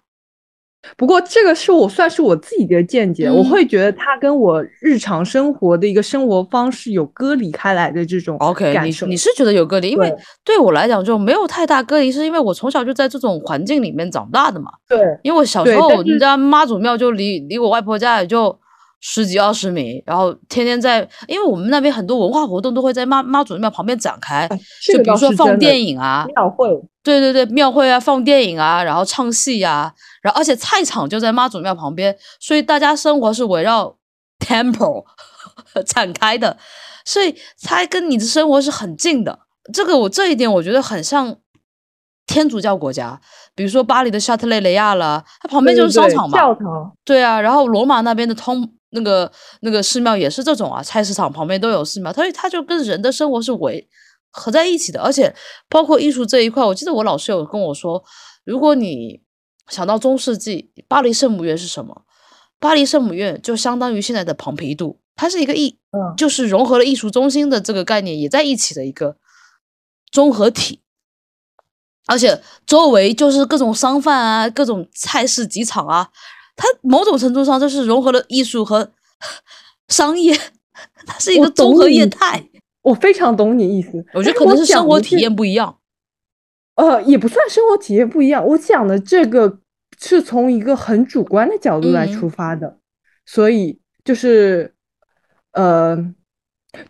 [0.96, 9.06] 不过这个是我算是我自己的见解，我嗯会觉得它跟我日常生活的一个生活方式有割离开来的这种 OK，感受。
[9.06, 10.10] 你你是觉得有割离，因为
[10.44, 14.72] 对对我来讲就没有太大割离，是因为我从小就在这种环境里面长大的嘛。
[14.86, 18.58] 对因为我小时候，对但是你知道妈祖庙就离离我外婆家也就
[19.06, 24.48] 十几二十米，然后天天在，因为我们那边很多文化活动都会在妈妈祖庙旁边展开，
[24.82, 26.70] 就比如说放电影啊，庙会，
[27.02, 29.92] 对对对，庙会啊，放电影啊，然后唱戏啊，
[30.22, 33.94] 然后而且菜场就在妈祖庙旁边，所以大家生活是围绕
[34.40, 35.04] temple
[35.84, 36.56] 展开的，
[37.04, 39.40] 所以它跟你的生活是很近的。
[39.70, 41.36] 这个我这一点我觉得很像
[42.26, 43.20] 天主教国家，
[43.54, 46.90] 比如说巴黎的夏特雷雷亚了，它旁边就是商场嘛，教堂。
[47.04, 49.30] 对啊，然后罗马那边的通那个
[49.60, 53.88] 那个寺庙也是这种啊，菜市场旁边都有寺庙，所以它就跟人的生活是围
[54.30, 55.34] 合在一起的，而且
[55.68, 58.02] 包括艺术这一块，我记得我老师有跟我说，
[58.44, 59.22] 如果你
[59.68, 62.02] 想到中世纪，巴黎圣母院是什么？
[62.58, 69.16] 巴黎圣母院就相当于现在的蓬皮杜，它是一个艺，嗯就是融合了艺术中心的这个概念也在一起的一个
[70.10, 70.80] 综合体。
[72.06, 76.10] 而且周围就是各种商贩啊，各种菜市集场啊，
[76.56, 78.92] 它某种程度上就是融合了艺术和
[79.88, 80.36] 商业，
[81.06, 82.48] 它是一个综合业态。
[82.82, 85.78] 我非常懂你意思，我觉得可能是生活体验不一样。
[86.76, 88.44] 呃，也不算生活体验不一样。
[88.44, 89.58] 我讲的这个
[89.98, 92.78] 是从一个很主观的角度来嗯出发的，
[93.24, 94.74] 所以就是
[95.52, 95.96] 呃，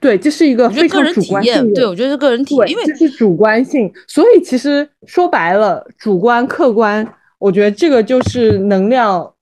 [0.01, 3.93] 对，这是一个非常主体验，观性的，对我觉得是个人体验，因为这是主观性。
[4.09, 7.07] 所以其实说白了，主观客观，
[7.39, 9.34] 我觉得这个就是能量和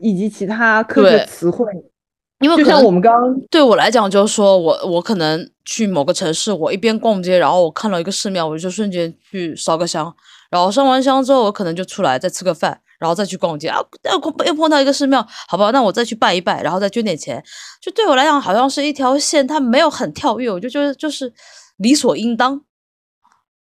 [0.00, 1.66] 以及其他科学对词汇。
[2.40, 10.14] 因为就像我们刚刚对我来讲，就是说我我可能去某个城市，我一边逛街，然后我看到一个寺庙，我就瞬间去烧个香，
[10.48, 13.80] 然后烧完香之后，我可能就出来再吃个饭，然后再去逛街啊，
[14.12, 17.42] 又碰又碰到一个寺庙，好吧，那我再去拜一拜，然后再捐点钱，
[17.82, 21.32] 就对我来讲好像是一条线，它没有很跳跃，我就觉得就是
[21.78, 22.56] 理所应当，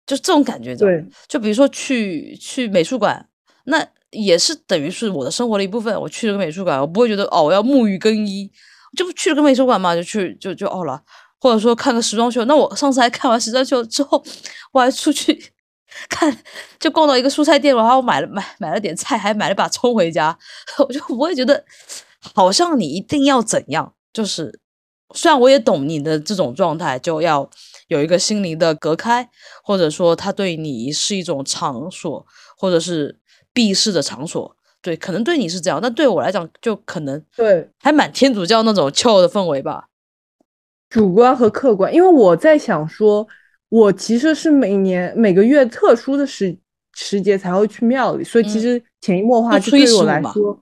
[0.05, 0.73] 就这种感觉。
[0.73, 3.27] 对，就比如说去去美术馆，
[3.65, 5.99] 那也是等于是我的生活的一部分。
[5.99, 8.49] 我去了个美术馆，我不会觉得哦，我要沐浴更衣，
[8.97, 11.01] 就去了个美术馆嘛，就去就就哦了。
[11.39, 14.23] 或者说看个时装秀，那我上次还看完时装秀之后，
[14.71, 15.51] 我还出去
[16.07, 16.33] 看，
[16.79, 20.37] 就逛到一个蔬菜店，然后我买了买买了点菜，还买了把葱回家。
[20.79, 21.65] 我就不会觉得
[22.33, 24.57] 好像你一定要怎样，就是
[25.13, 27.49] 虽然我也懂你的这种状态，就要
[27.89, 29.29] 有一个心灵的隔开，
[29.65, 32.25] 或者说他对你是一种场所，
[32.57, 33.19] 或者是
[33.53, 34.57] 避世的场所。
[34.81, 39.87] 对，可能对你是这样，但对我来讲，就可能对还蛮天主教那种 chill 的氛围吧。
[40.89, 43.25] 主观和客观，因为我在想说，
[43.69, 46.57] 我其实是每年每个月特殊的时
[46.93, 50.61] 时节才会去庙里，所以其实潜移默化就对于我来说，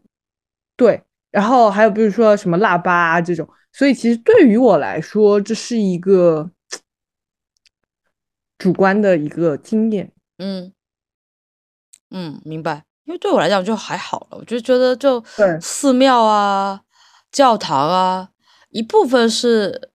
[0.78, 1.02] 对。
[1.32, 6.52] 然后还有比如说什么腊八啊这种，所以其实对于我来说，这是一个
[8.60, 10.12] 主观的一个经验。
[10.38, 10.72] 嗯
[12.12, 12.86] 嗯，明白。
[13.05, 15.24] 因为对我来讲就还好了，我就觉得就
[15.59, 16.82] 寺庙啊、
[17.32, 18.30] 教堂啊，
[18.70, 19.89] 一部分是。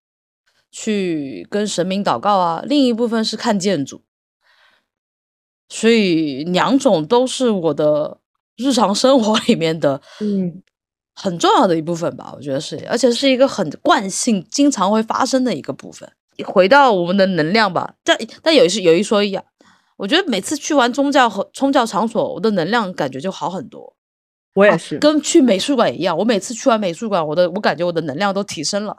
[0.78, 4.02] 去跟神明祷告啊，另一部分是看建筑，
[5.70, 8.18] 所以两种都是我的
[8.58, 10.62] 日常生活里面的，嗯，
[11.14, 16.06] 很重要的一部分吧，我觉得是，而且是一个很惯性、经常会发生的一个部分。
[16.44, 19.42] 回到我们的能量吧，但但有一是有一说一啊，
[19.96, 23.96] 我觉得每次去完宗教和宗教场所，我的能量感觉就好很多。
[24.54, 28.96] 我也是，跟去美术馆一样，我每次去完美术馆，我的我感觉我的能量都提升了。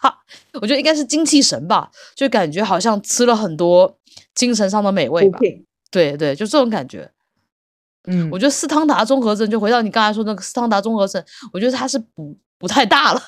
[0.00, 0.18] 哈，
[0.60, 3.98] 我觉得应该是精气神吧，就感觉好像吃了很多
[4.34, 5.38] 精神上的美味吧。
[5.90, 7.10] 对对，就这种感觉。
[8.08, 11.22] 嗯，我觉得斯汤达综合症，就回到你刚才说那个斯汤达综合症，
[11.52, 13.22] 我觉得它是补补太大了，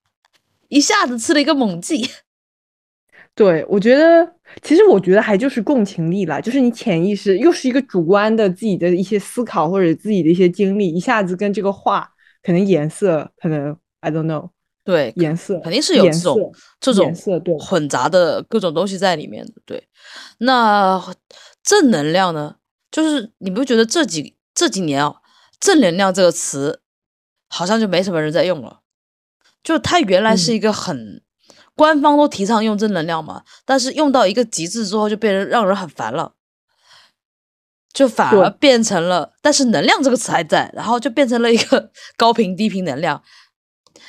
[0.68, 2.08] 一下子吃了一个猛剂。
[3.34, 4.30] 对，我觉得
[4.62, 12.08] 其实我觉得还就是共情力啦，就是你潜意识又是一个主观的自己的一些思考或者自己的一些经历，一下子跟这个画
[12.42, 14.50] 可能颜色可能 I don't know。
[14.84, 19.52] 对，颜色肯定是有这种这种对混杂的各种东西在里面的。
[19.64, 19.88] 对，
[20.38, 21.00] 那
[21.62, 22.56] 正能量呢？
[22.90, 25.14] 就是你不觉得这几这几年啊，
[25.58, 26.80] 正能量这个词
[27.48, 28.80] 好像就没什么人在用了？
[29.62, 31.22] 就它原来是一个很
[31.74, 36.34] 官方都提倡用正能量嘛，但是用到一个极致之后，就变成让人很烦了，
[37.92, 43.22] 就反而变成了，但是能量这个词还在，然后就变成了一个高频低频能量。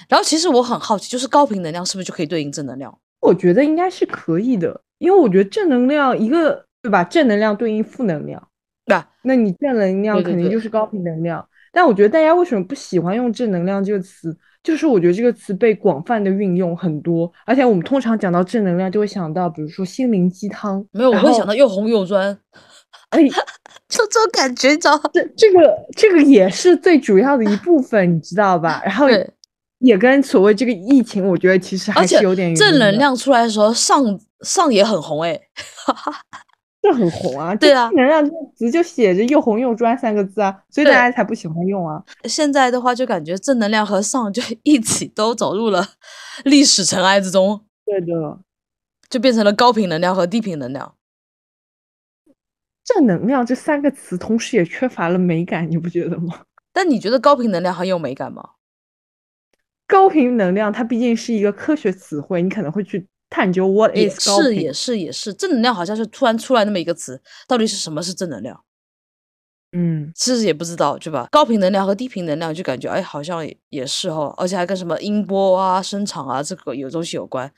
[0.09, 2.97] 然后其实我很好奇，就是高频能量是不是就可以对应正能量？
[3.21, 7.03] 我觉得应该是可以的，因为我觉得正能量一个对吧？
[7.03, 8.49] 正能量对应负能量，
[8.85, 9.09] 对吧？
[9.21, 11.47] 那你正能量肯定就是高频能量。
[11.71, 14.37] 但我觉得大家为什么不喜欢用正能量这个词？
[14.63, 20.83] 就是我觉得这个词被广泛的运用很多，而且我们通常讲到正能量就会想到，比如说心灵鸡汤。
[20.91, 22.37] 没有，我会想到又红又专，
[23.09, 23.21] 哎，
[23.89, 24.97] 就这种感觉，你知道？
[25.13, 28.81] 这这个这个也是最主要的一部分，你知道吧？
[28.85, 29.07] 然后。
[29.79, 34.01] 也跟所谓这个疫情，我觉得其实还是有点正能量出来的时候，上
[34.39, 35.37] 上也很红哎，
[36.83, 37.55] 就很红啊。
[37.55, 42.03] 对啊，正能量这个词就写着又红又专三个字啊，所以大家才不喜欢用啊。
[42.25, 45.83] 现在的话，就感觉正能量和丧就一起都走入了
[46.43, 47.65] 历史尘埃之中。
[47.85, 48.39] 对的，
[49.09, 50.95] 就变成了高频能量和低频能量。
[52.83, 56.41] 正能量这三个词同时也缺乏了美感，你不觉得吗？
[56.73, 58.49] 但你觉得高频能量很有美感吗？
[59.87, 64.45] 高频能量，它毕竟是一个科学词汇，你可能会去探究 what is 高频。
[64.45, 65.33] 是，也是，也是。
[65.33, 68.63] 正能量好像是突然出来那么一个词，到底是什么是正能量？
[69.75, 71.27] 嗯，其实也不知道，对吧？
[71.31, 77.51] 高频能量和低频能量，就感觉哎，好像也也是哦，而且还跟什么音波啊、声场啊这个有东西有关。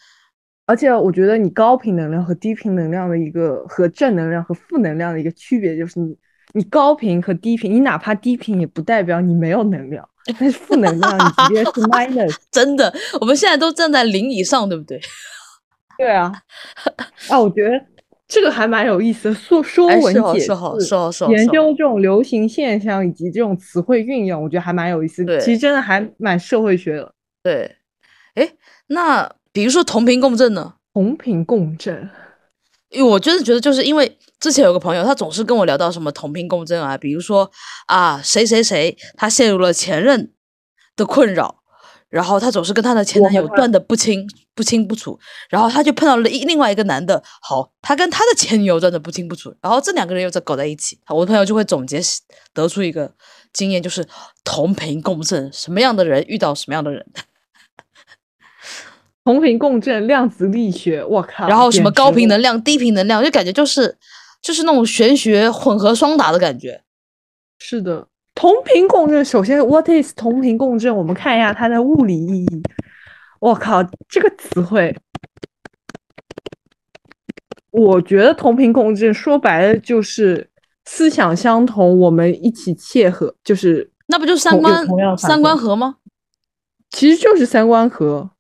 [0.66, 6.18] 而且我觉得你高频能量和低频能量的一个和正能量和负能量的一个区别，就是你
[6.54, 10.08] 你高频和低频，你哪怕低频也不代表你没有能量。
[10.40, 12.36] 但是负能量，你直接是 minus。
[12.50, 15.00] 真的，我们现在都站在零以上，对不对？
[15.98, 16.32] 对啊。
[17.30, 17.72] 啊，我觉得
[18.28, 25.24] 这个还蛮有意思的，说说文解字，研究这种流行现象以及这种词汇运用，我觉得还蛮有意思。
[25.24, 27.14] 对，其实真的还蛮社会学的。
[27.44, 27.76] 对。
[28.36, 28.52] 哎，
[28.88, 30.74] 那比如说同频共振呢？
[30.94, 32.10] 同频共振。
[32.90, 37.50] 因为我真的觉得，就是因为之前有个朋友，他总是跟我聊到什么同频共振啊，比如说
[37.88, 40.32] 啊，谁谁谁他陷入了前任
[40.96, 41.64] 的困扰，
[42.16, 52.00] 然后她总是跟她的前男友断的不清不清不楚，然后她就碰到了一另外一个男的，好，她跟她的前女友断的不清不楚，然后这两个人又在搞在一起，我的朋友就会总结
[52.54, 53.14] 得出一个
[53.52, 54.08] 经验，就是
[54.46, 57.06] 同频共振，什么样的人遇到什么样的人。
[59.26, 61.50] 同频共振、量子力学，我靠！
[61.50, 63.98] 然后什么高频能量、低频能量，就感觉就是
[64.42, 66.84] 就是那种玄学混合双打的感觉。
[67.58, 69.24] 是的，同频共振。
[69.24, 70.96] 首先，what is 同频共振？
[70.96, 72.64] 我们看一下它的物理意义。
[73.40, 74.96] 我靠，这个词汇，
[77.72, 80.50] 我觉得同频共振说白了就是
[80.86, 84.86] 思想相同，我们一起切合，就是那不就三观
[85.18, 85.98] 三观合吗？
[86.90, 88.32] 其实就是三观合。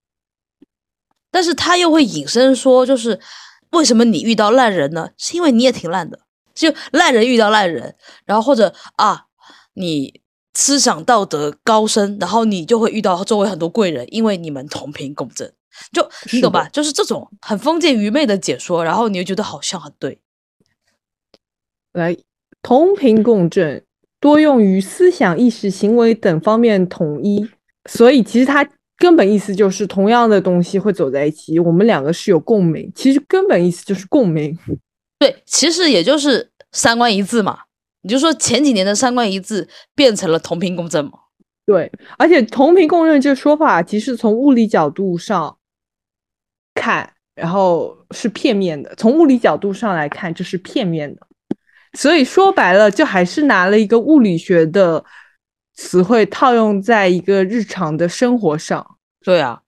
[1.31, 3.19] 但是他又会引申说，就是
[3.71, 5.09] 为什么你遇到烂人呢？
[5.17, 6.19] 是因为你也挺烂的，
[6.53, 9.25] 就烂人遇到烂人，然后或者啊，
[9.75, 10.19] 你
[10.53, 15.53] 思想道德高深，然后你就会遇到周围很多贵人，因为你们同频共振，
[15.93, 16.67] 就你懂吧？
[16.69, 20.19] 就是这种很封建愚昧的解说，然后你又觉得好像很对。
[21.93, 22.17] 来，
[22.61, 23.85] 同频共振
[24.19, 27.47] 多用于思想、意识、行为等方面统一，
[27.89, 28.67] 所以其实它。
[28.97, 32.89] 根本意思就是同样的东西会走在一起，我们两个是有共鸣。
[32.95, 34.57] 其实根本意思就是共鸣，
[35.19, 37.59] 对，其实也就是三观一致嘛。
[38.05, 41.11] 你就说前几年的三观一致变成了同频共振嘛？
[41.65, 45.57] 对，而且同频共振这个说法，其实从物理角度上
[46.75, 48.93] 看，然后是片面的。
[48.95, 51.21] 从物理角度上来看，这是片面的。
[51.93, 55.03] 所以说白了，就还是拿了一个物理学的。
[55.77, 59.61] 词汇套用在一个日常的生活上，对啊，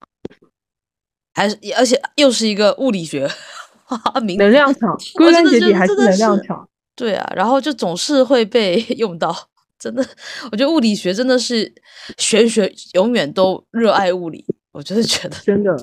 [1.33, 3.29] 还是而且又是一个物理学，
[4.38, 9.33] 能量场，归根结底还是能量场，对啊，然后就总是会被 用到，
[9.77, 10.03] 真的，
[10.51, 11.71] 我觉得物理学真的是
[12.17, 15.77] 玄学，永远都热爱物理，我就是觉得真的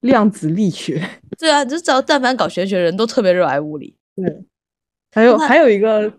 [0.00, 1.06] 量子力学，
[1.38, 4.44] 对啊，就只要但凡搞玄学的人都特别热爱物理，对，
[5.12, 6.10] 还有还有一个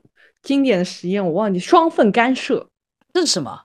[0.44, 2.70] 经典的实验，我忘记双缝干涉。
[3.12, 3.62] 这是什么？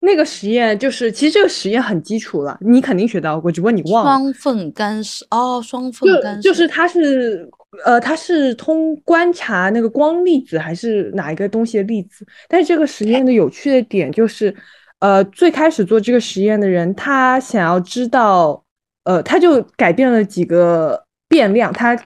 [0.00, 4.10] 那个实验就是，其实这个实验很基础了，你肯定学到过，只不过你忘了。
[4.10, 7.48] 双缝干涉哦，双缝干涉就是它是
[7.84, 12.26] 呃，它是通观察那个光粒子还是哪一个东西的粒子？
[12.48, 14.54] 但是这个实验的有趣的点就是，
[15.00, 18.64] 呃，最开始做这个实验的人，他想要知道，
[19.04, 21.96] 呃，他就改变了几个变量，他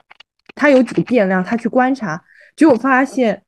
[0.54, 2.22] 他有几个变量，他去观察，
[2.56, 3.42] 结果发现。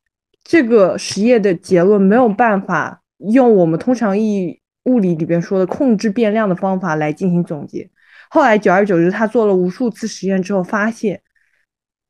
[0.45, 3.01] 这个实验的结论没有办法
[3.31, 7.89] 用我们通常意义物理里边说的控制变量的方法来进行总结。
[8.29, 11.21] 后来久而久之，他做了无数次实验之后，发现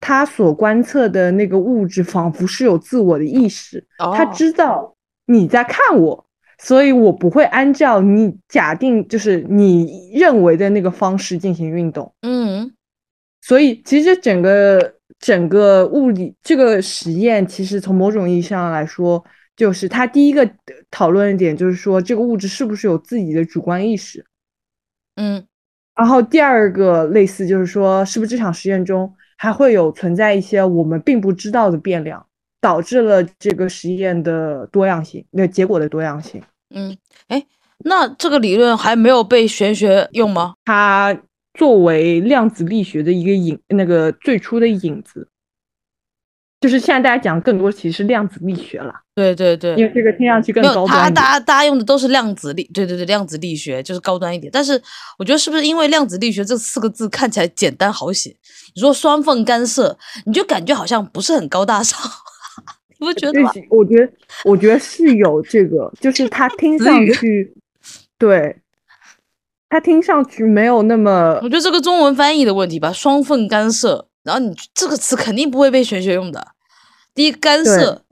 [0.06, 4.94] 他所观测的那个物质仿佛是有自我的意识，他知道
[5.28, 6.26] 你在看我，
[6.58, 12.14] 所以我不会按照你假定就是你认为的那个方式进行运动。
[12.22, 12.74] 嗯，
[13.42, 14.96] 所以其实整个。
[15.20, 19.24] 整个物理这个实验，其实从某种意义上来说，
[19.56, 20.50] 就是它第一个
[20.92, 24.26] 讨论点，就是说这个物质是不是有自己的主观意识。
[25.16, 25.46] 嗯，
[25.96, 32.26] 然后第二个类似就是说，是不是这场实验中还会有存在一些我们并不知道的变量，
[32.62, 36.42] 导致了这个实验的多样性，那结果的多样性。
[36.74, 37.46] 嗯，哎，
[37.80, 40.56] 那这个理论还没有被玄学用吗？
[40.66, 41.18] 它。
[41.56, 45.28] 作为量子力学的一个引，那个最初的引子，
[46.64, 48.94] 就是现在大家讲更多其实是量子力学了。
[49.14, 50.88] 对对对，因为这个听上去更高端。
[50.88, 54.50] 他大家大家用的都是量子力，对对对，量子力学就是高端一点。
[54.50, 54.82] 但是
[55.20, 58.34] 我觉得是不是因为量子力学这四个字看起来简单好写？
[58.74, 62.00] 你说双缝干涉，你就感觉好像不是很高大上，
[62.98, 63.52] 你不觉得吗？
[63.70, 64.14] 我觉得
[64.46, 67.54] 我觉得是有这个，就是 它听上去
[68.18, 68.56] 对。
[69.70, 72.94] 它听上去没有那么，我觉得这个中文翻译的问题吧。
[72.94, 76.48] 双缝干涉，然后你这个词肯定不会被玄学用的。
[77.14, 78.04] 第一，干涉，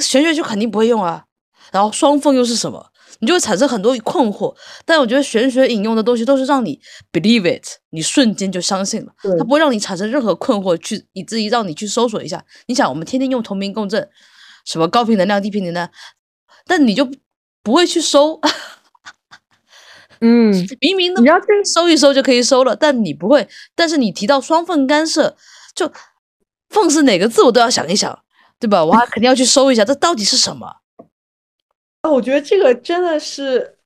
[0.00, 1.24] 玄学就肯定不会用啊。
[1.72, 2.92] 然后双缝又是什么？
[3.20, 4.54] 你就会产生很多困惑。
[4.86, 6.80] 但我觉得玄学引用的东西都是让你
[7.12, 12.44] believe it，你瞬间就相信了，它不会让你产生任何困惑，去以至于让你去搜索一下。
[12.66, 14.08] 你想，我们天天用同频共振，
[14.64, 15.90] 什么高频能量、低频能量，
[16.64, 17.10] 但你就
[17.62, 18.40] 不会去搜。
[20.20, 23.46] 嗯，明明你要收一收就可以收了，但你不会。
[23.74, 25.36] 但是你提到双缝干涉，
[25.74, 25.90] 就
[26.70, 28.18] 缝是哪个字，我都要想一想，
[28.58, 28.82] 对吧？
[28.84, 30.66] 我还肯定要去搜一下，这到底是什么？
[32.02, 33.78] 啊，我觉得这个真的是，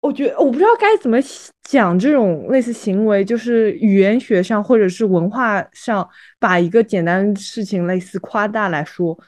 [0.00, 1.18] 我觉得我不知道该怎么
[1.62, 6.08] 讲这种类似行为，就是语言学上或者是文化上，
[6.38, 9.18] 把一个简单的事情类似夸大来说，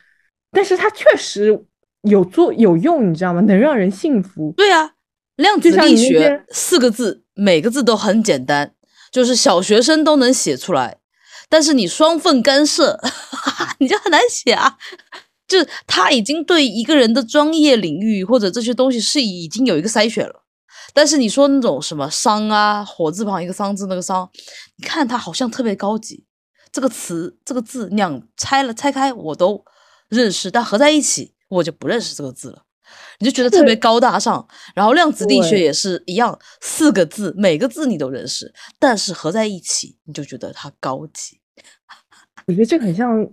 [0.50, 1.64] 但是它确实
[2.02, 3.40] 有做有用，你知道吗？
[3.42, 4.52] 能让人信服。
[4.56, 4.92] 对啊。
[5.36, 8.74] 量子力学四个字，每个字都很简单，
[9.12, 10.98] 就是小学生都能写出来。
[11.48, 12.98] 但是你双缝干涉，
[13.78, 14.76] 你就很难写啊。
[15.46, 20.42] 就是他已经对一个人的专业领域或者这些东西是已经有一个筛选了。
[20.92, 24.28] 但是你说那种什么商啊，火字旁一个商字那个商，
[24.76, 26.24] 你看它好像特别高级，
[26.72, 29.64] 这个词这个字两拆了拆开我都
[30.08, 32.62] 认识，但合在一起我就不认识这个字了。
[33.18, 41.40] 你就觉得特别高大上，然后量子力学也是一样，四个字每个字你都认识，但是合在一起你就觉得它高级，
[42.46, 43.28] 我觉得这很像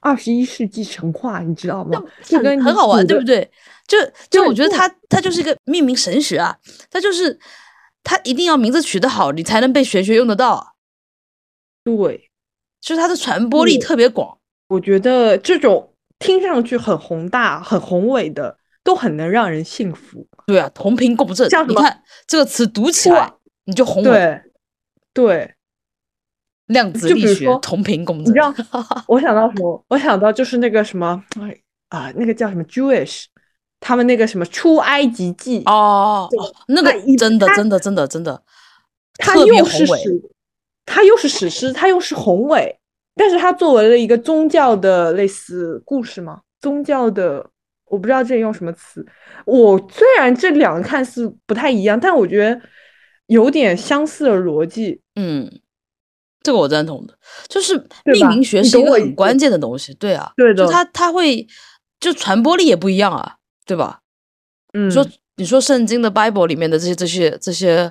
[0.00, 2.02] 二十一世纪神话，你知道吗？
[2.22, 3.50] 就很跟很好玩，对不对？
[3.86, 3.98] 就
[4.30, 6.56] 就我觉得它它就是一个命名神学啊，
[6.90, 7.38] 它就是
[8.02, 10.66] 它一定要名字取得好，你才能被玄学用得到啊，
[11.84, 12.30] 对，
[12.80, 14.38] 就是它的传播力特别广。
[14.68, 20.24] 我觉得这种听上去很宏大、很宏伟的，都很能让人信服。
[20.46, 23.30] 对啊，同频共振像，你看这个词读起来
[23.64, 24.42] 你就宏伟，对，
[25.12, 25.54] 对，
[26.66, 28.54] 量子力学同频共振你知，道
[29.08, 29.84] 我想到什么？
[29.88, 31.58] 我想到就是那个什么，哎
[31.88, 33.24] 啊，那个叫什么 Jewish，
[33.80, 36.28] 他们那个什么出埃及记，哦，
[36.68, 38.40] 那个真的真的真的真的
[39.18, 40.22] 它特别又是，史，
[40.84, 42.78] 它又是史诗，它又是宏伟，
[43.16, 47.50] 但是它作为了一个宗教的类似故事嘛，宗教的，
[47.86, 49.04] 我不知道这里用什么词。
[49.44, 52.60] 我虽然这两个看似不太一样，但我觉得
[53.26, 55.00] 有点相似的逻辑。
[55.14, 55.60] 嗯，
[56.42, 57.16] 这个我赞同的，
[57.48, 61.46] 就是命名学是一个很关键的东西，对啊，对的就它它会
[61.98, 64.00] 就传播力也不一样啊，对吧？
[64.72, 65.06] 嗯，说
[65.36, 67.90] 你说圣经的 Bible 里面的这些这些这些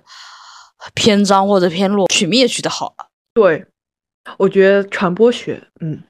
[0.94, 3.66] 篇章或者篇落取名也取得好啊，对，
[4.38, 6.02] 我觉得传播学，嗯，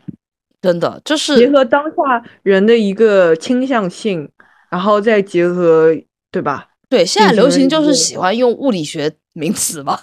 [0.65, 4.27] 真的就是结合当下人的一个倾向性，
[4.69, 5.95] 然后再结合，
[6.31, 6.67] 对吧？
[6.89, 9.99] 对现在流行就是喜欢用物理学名词嘛，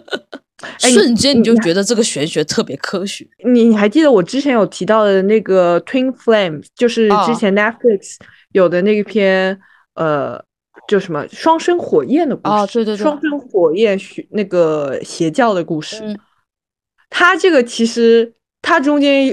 [0.80, 3.26] 瞬间你就觉得这个玄学特别科学。
[3.44, 8.16] 你你还记得我之前有提到的那个 Twin Flames，就是啊之前 Netflix
[8.52, 9.58] 有的那一篇，
[9.94, 10.42] 呃，
[10.88, 16.00] 就什么双生火焰的故事，啊对对对双生火焰学那个邪教的故事。
[16.02, 16.18] 嗯
[17.08, 19.28] 它这个其实它中间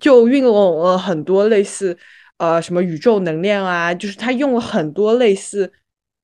[0.00, 1.96] 就运用了很多类似，
[2.38, 5.70] 呃，什么宇宙能量啊，就是它用了很多类似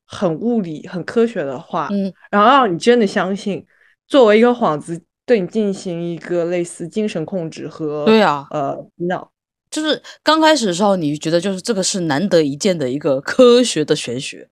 [0.07, 3.65] 很物理、很科学的话，嗯，然后让你真的相信，
[4.07, 9.31] 作为一个幌子对你进行一个类似精神控制和对啊呃洗脑。
[9.71, 14.49] 就是刚开始的时候，你觉得就是这个是难得一见的一个科学的玄学，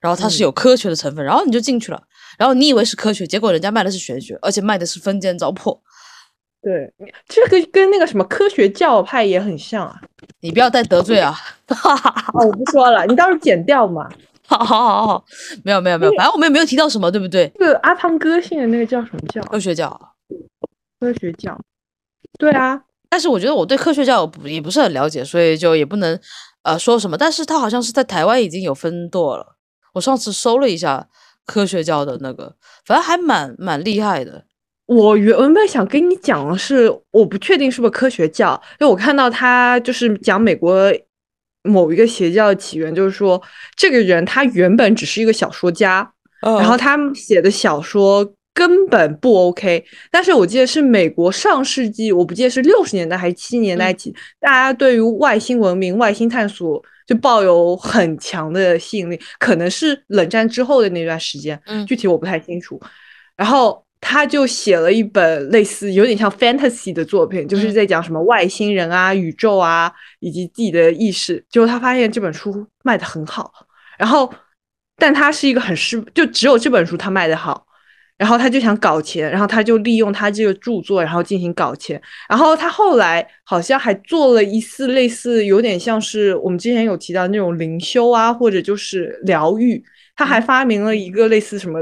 [0.00, 2.02] 然后它是嗯有科学的成分，然后你就进去了，
[2.38, 5.80] 然后你以为是科学，结果人家卖的是玄学，而且卖的是封建糟粕。
[6.60, 6.92] 对，
[7.28, 10.00] 这个跟那个什么科学教派也很像啊。
[10.40, 11.32] 你不要再得罪啊！
[11.68, 14.08] 哈哈哈哦，我不说了，你到时候剪掉嘛。
[14.46, 15.24] 好好好好，
[15.62, 17.50] 没有没有没有，反正我们也没有提到什么，对不对？
[17.60, 19.40] 那个阿汤哥信的那个叫什么教？
[19.42, 19.88] 科学教，
[20.98, 21.58] 科学教。
[22.38, 26.18] 对啊，但是我觉得我对科学教不也不是很了解，所以就也不能
[26.62, 27.16] 呃说什么。
[27.16, 29.56] 但是他好像是在台湾已经有分舵了，
[29.94, 31.08] 我上次搜了一下
[31.46, 34.44] 科学教的那个，反正还蛮蛮厉害的。
[34.88, 40.90] 我原本想跟你讲的是，我不确定是不是科学教，因为我看到他就是讲美国
[41.62, 43.40] 某一个邪教的起源，就是说
[43.76, 46.10] 这个人他原本只是一个小说家，
[46.40, 61.84] 然然后他写的小说根本不 OK，但是我记得是美国上世纪，我不记得是六十年代还是七十年代起，大家对于外星文明、外星探索就抱有很强的吸引力，可能是冷战之后的那段时间，嗯。
[61.84, 62.80] 具体我不太清楚。
[63.36, 71.44] 然后他就写了一本类似有点像 fantasy 的作品，就是嗯在讲什么外星人啊、宇宙啊以及自己的意识。
[71.50, 73.52] 结果他发现这本书卖的很好，
[73.98, 74.32] 然后
[74.96, 77.66] 但他是一个很失，就只有这本书他卖的好。
[78.16, 82.02] 然后他就想搞钱，然后他就利用他这个著作，然后进行搞钱。
[82.28, 89.80] 然后他后来好像还做了一次类似，有点像是我们之前有提到那种灵修啊，或者就是疗愈。
[90.16, 91.78] 他还发明了一个类似什么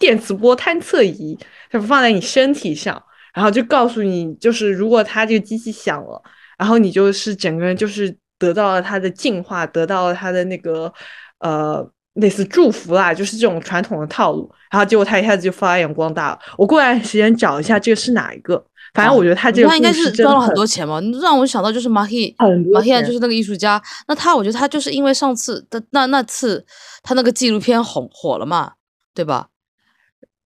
[0.00, 1.38] 电磁波探测仪，
[1.70, 3.00] 它放在你身体上，
[3.32, 6.20] 然后就告诉你，就是如果它这个机器响了，
[6.58, 10.92] 然后你就是整个人就是得到了它的净化，得到了它的那个
[11.38, 14.50] 呃类似祝福啦，就是这种传统的套路。
[14.70, 16.38] 然后结果他一下子就发扬光大了。
[16.56, 21.00] 我过段时间找一下这个是哪一个，反正我觉得他这个他应该是赚了很多钱嘛。
[21.00, 22.34] 你让我想到就是马希
[22.72, 26.64] 马希亚就是那个艺术家，那他我觉得他就是因为上次的那那次
[27.02, 28.72] 他那个纪录片红火了嘛，
[29.12, 29.48] 对吧？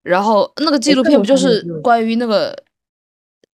[0.05, 2.57] 然后那个纪录片不就是关于那个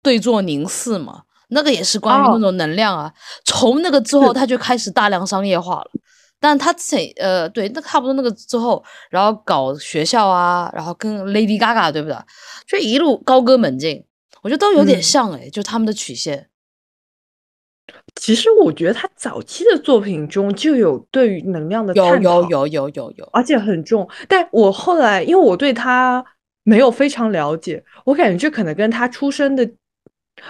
[0.03, 1.21] 对坐凝视嘛？
[1.49, 3.13] 那个也是关于那哦种能量啊。
[3.45, 5.91] 从那个之后，他就开始大量商业化了。
[6.39, 12.17] 但他之前呃，对，那差不多那个之后，然后搞学校啊，然后跟 Lady Gaga 对不对？
[12.67, 14.05] 就一路高歌猛进，
[14.41, 16.49] 我觉得都有点嗯像哎、就他们的曲线。
[18.15, 24.07] 其实我觉得他早期的作品中就有对于能量的有探讨，有有有有有，而且很重。
[24.27, 26.23] 但我后来因为我对他
[26.69, 29.67] 没有非常了解，我感觉这可能跟他出生的，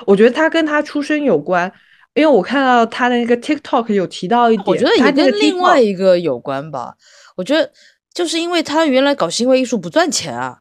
[0.05, 1.71] 我觉得他跟他出生有关。
[2.15, 6.95] 因为我看到他的那个 TikTok 有提到一点，我觉得也跟另外一个有关吧。
[7.37, 7.71] 我觉得
[8.13, 10.59] 就是因为他原来搞行为艺术不赚钱啊，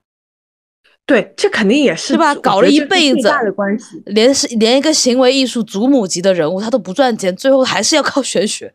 [1.05, 2.33] 对，这肯定也是是吧？
[2.37, 4.01] 搞了一辈子最大的关系。
[4.07, 8.73] 连是连一个行为艺术祖母级的人物，他都不赚钱，最后还是要靠玄学。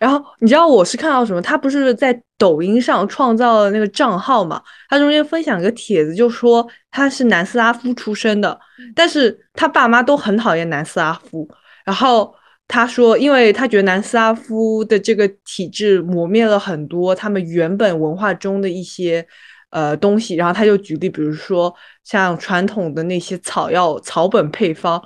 [0.00, 1.40] 然后你知道我是看到什么？
[1.40, 4.60] 他不是在抖音上创造了那个账号嘛？
[4.88, 8.58] 他中间分享一个帖子，就说他是南斯拉夫出生的，
[8.94, 11.48] 但是他爸妈都很讨厌南斯拉夫。
[11.84, 12.34] 然后
[12.66, 19.26] 他说，因为他觉得南斯拉夫的这个体制磨灭了很多他们原本文化中的一些
[19.70, 20.34] 呃东西。
[20.34, 25.02] 然后他就举例，比如说像传统的那些草药草本配方。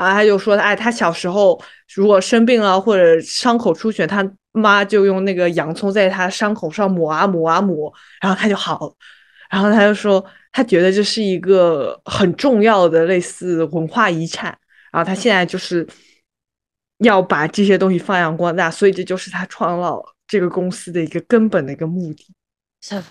[0.00, 1.60] 然后他就说，哎，他小时候
[1.94, 7.92] 如果生病了或者伤口出血，他妈就用那个洋葱在他伤口上抹啊抹啊抹，
[8.22, 8.94] 然后他就好了。
[9.50, 14.56] 然后他就说，他觉得这是一个很重要的类似文化遗产。
[14.90, 15.86] 然后他现在就是
[17.00, 22.26] 要把这些东西发扬光大，所以这就是他创造这个公司的一个根本的一个目的。
[22.80, 23.02] 是，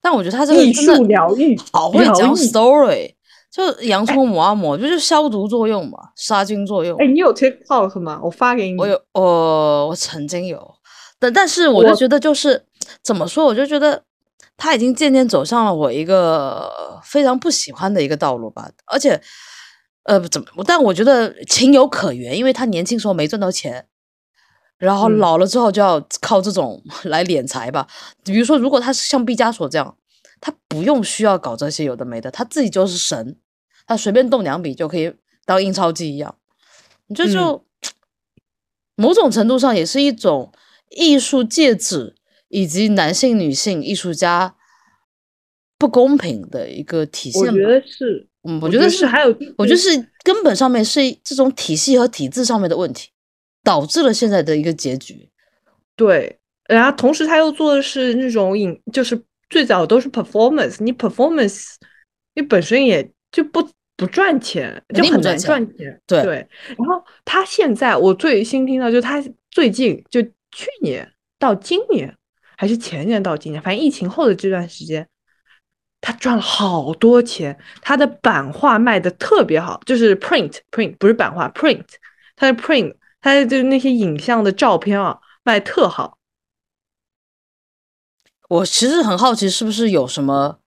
[0.00, 3.14] 但我觉得他这个艺术疗愈，好会讲 story，
[3.52, 6.98] 就洋葱抹啊抹，就是消毒作用嘛，杀菌作用。
[6.98, 8.18] 哎，你有 TikTok 吗？
[8.24, 8.80] 我发给你。
[8.80, 10.74] 我有，我我曾经有，
[11.18, 12.64] 但但是我就觉得就是
[13.02, 14.04] 怎么说，我就觉得
[14.56, 16.72] 他已经渐渐走上了我一个
[17.04, 19.20] 非常不喜欢的一个道路吧，而且
[20.04, 23.86] 呃怎么，但我觉得情有可原，因为他年轻时候没赚到钱。
[24.78, 27.86] 然后嗯老了之后就要靠这种 来敛财吧。
[28.24, 29.96] 比如说，如果他是像毕加索这样，
[30.40, 33.36] 他不用需要搞这些有的没的，他自己就是神，
[33.92, 35.12] 他随便动两笔就可以
[35.44, 36.34] 当印钞机一样。
[37.06, 37.64] 你这嗯就、
[38.96, 40.52] 某种程度上也是一种
[40.90, 42.14] 艺术戒指
[42.48, 44.56] 以及男性、女性艺术家
[45.78, 47.42] 不公平的一个体现。
[47.42, 49.90] 我觉得是，嗯，我我觉得是还有，我觉得是
[50.22, 53.10] 根本上面是这种体系和体制上面的问题，
[53.62, 55.28] 导致了现在的一个结局。
[55.96, 56.38] 对，
[56.68, 59.20] 然后同时他又做的是那种影，就是
[59.50, 61.74] 最早都是 performance，你 performance
[62.34, 66.00] 你本身也就不不赚钱，就很难赚钱。
[66.06, 72.16] 对对，然后他现在我最新听到，就他最近就去年到今年
[72.56, 75.08] 还是前年到今年，反正疫情后的这段时间。
[76.04, 81.84] 他赚了好多钱，他的版画卖的特别好，就是 print print 不是版画 print，
[82.34, 86.18] 他的 print，他的就是那些影像的照片啊卖特好。
[88.48, 90.58] 我其实很好奇，是不是有什么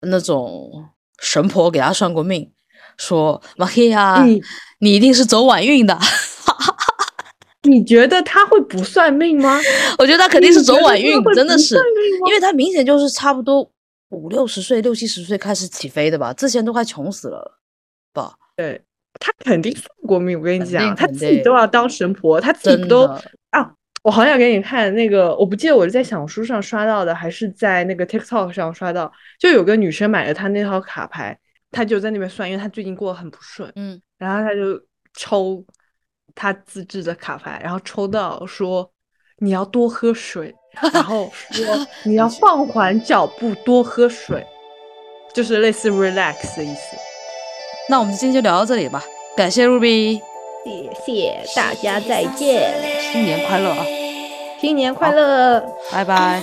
[0.00, 0.90] 那种
[1.22, 2.50] 神婆给他算过命，
[2.98, 4.42] 说马黑呀，你
[4.80, 5.96] 你一定是走晚运的。
[7.62, 9.60] 你觉得他会不算命吗？
[9.98, 11.76] 我觉得他肯定是走晚运真的是
[12.26, 13.70] 因为他明显就是差不多
[14.08, 17.58] 五六十岁、六七十岁开始起飞的吧，之前都快穷死了
[18.12, 18.34] 吧？
[18.56, 18.82] 对，
[19.20, 20.36] 他肯定算过命。
[20.36, 23.72] 我跟你讲，他自己都要当神婆，他自己都的啊？
[24.02, 31.38] 我好想给你看那个，我不记得我是在小红书上刷到的，还是在那个 TikTok 上刷到，就有个女生买了她那套卡牌，
[31.70, 34.80] 她就在那边算，因为她最近过得很不顺，嗯，然后她就
[35.14, 35.64] 抽
[36.34, 38.90] 她自制的卡牌，然后抽到说
[39.38, 40.52] 你要多喝水，
[40.92, 41.64] 然后说
[42.04, 44.44] 你要放缓脚步，多喝水，
[45.32, 46.96] 就是类似 relax 的意思。
[47.88, 49.00] 那我们今天就聊到这里吧，
[49.36, 50.20] 感谢 Ruby，
[50.64, 52.72] 谢谢大家，再见，
[53.12, 53.84] 新年快乐啊，
[54.62, 55.60] 新年快乐。
[55.90, 56.40] 拜拜。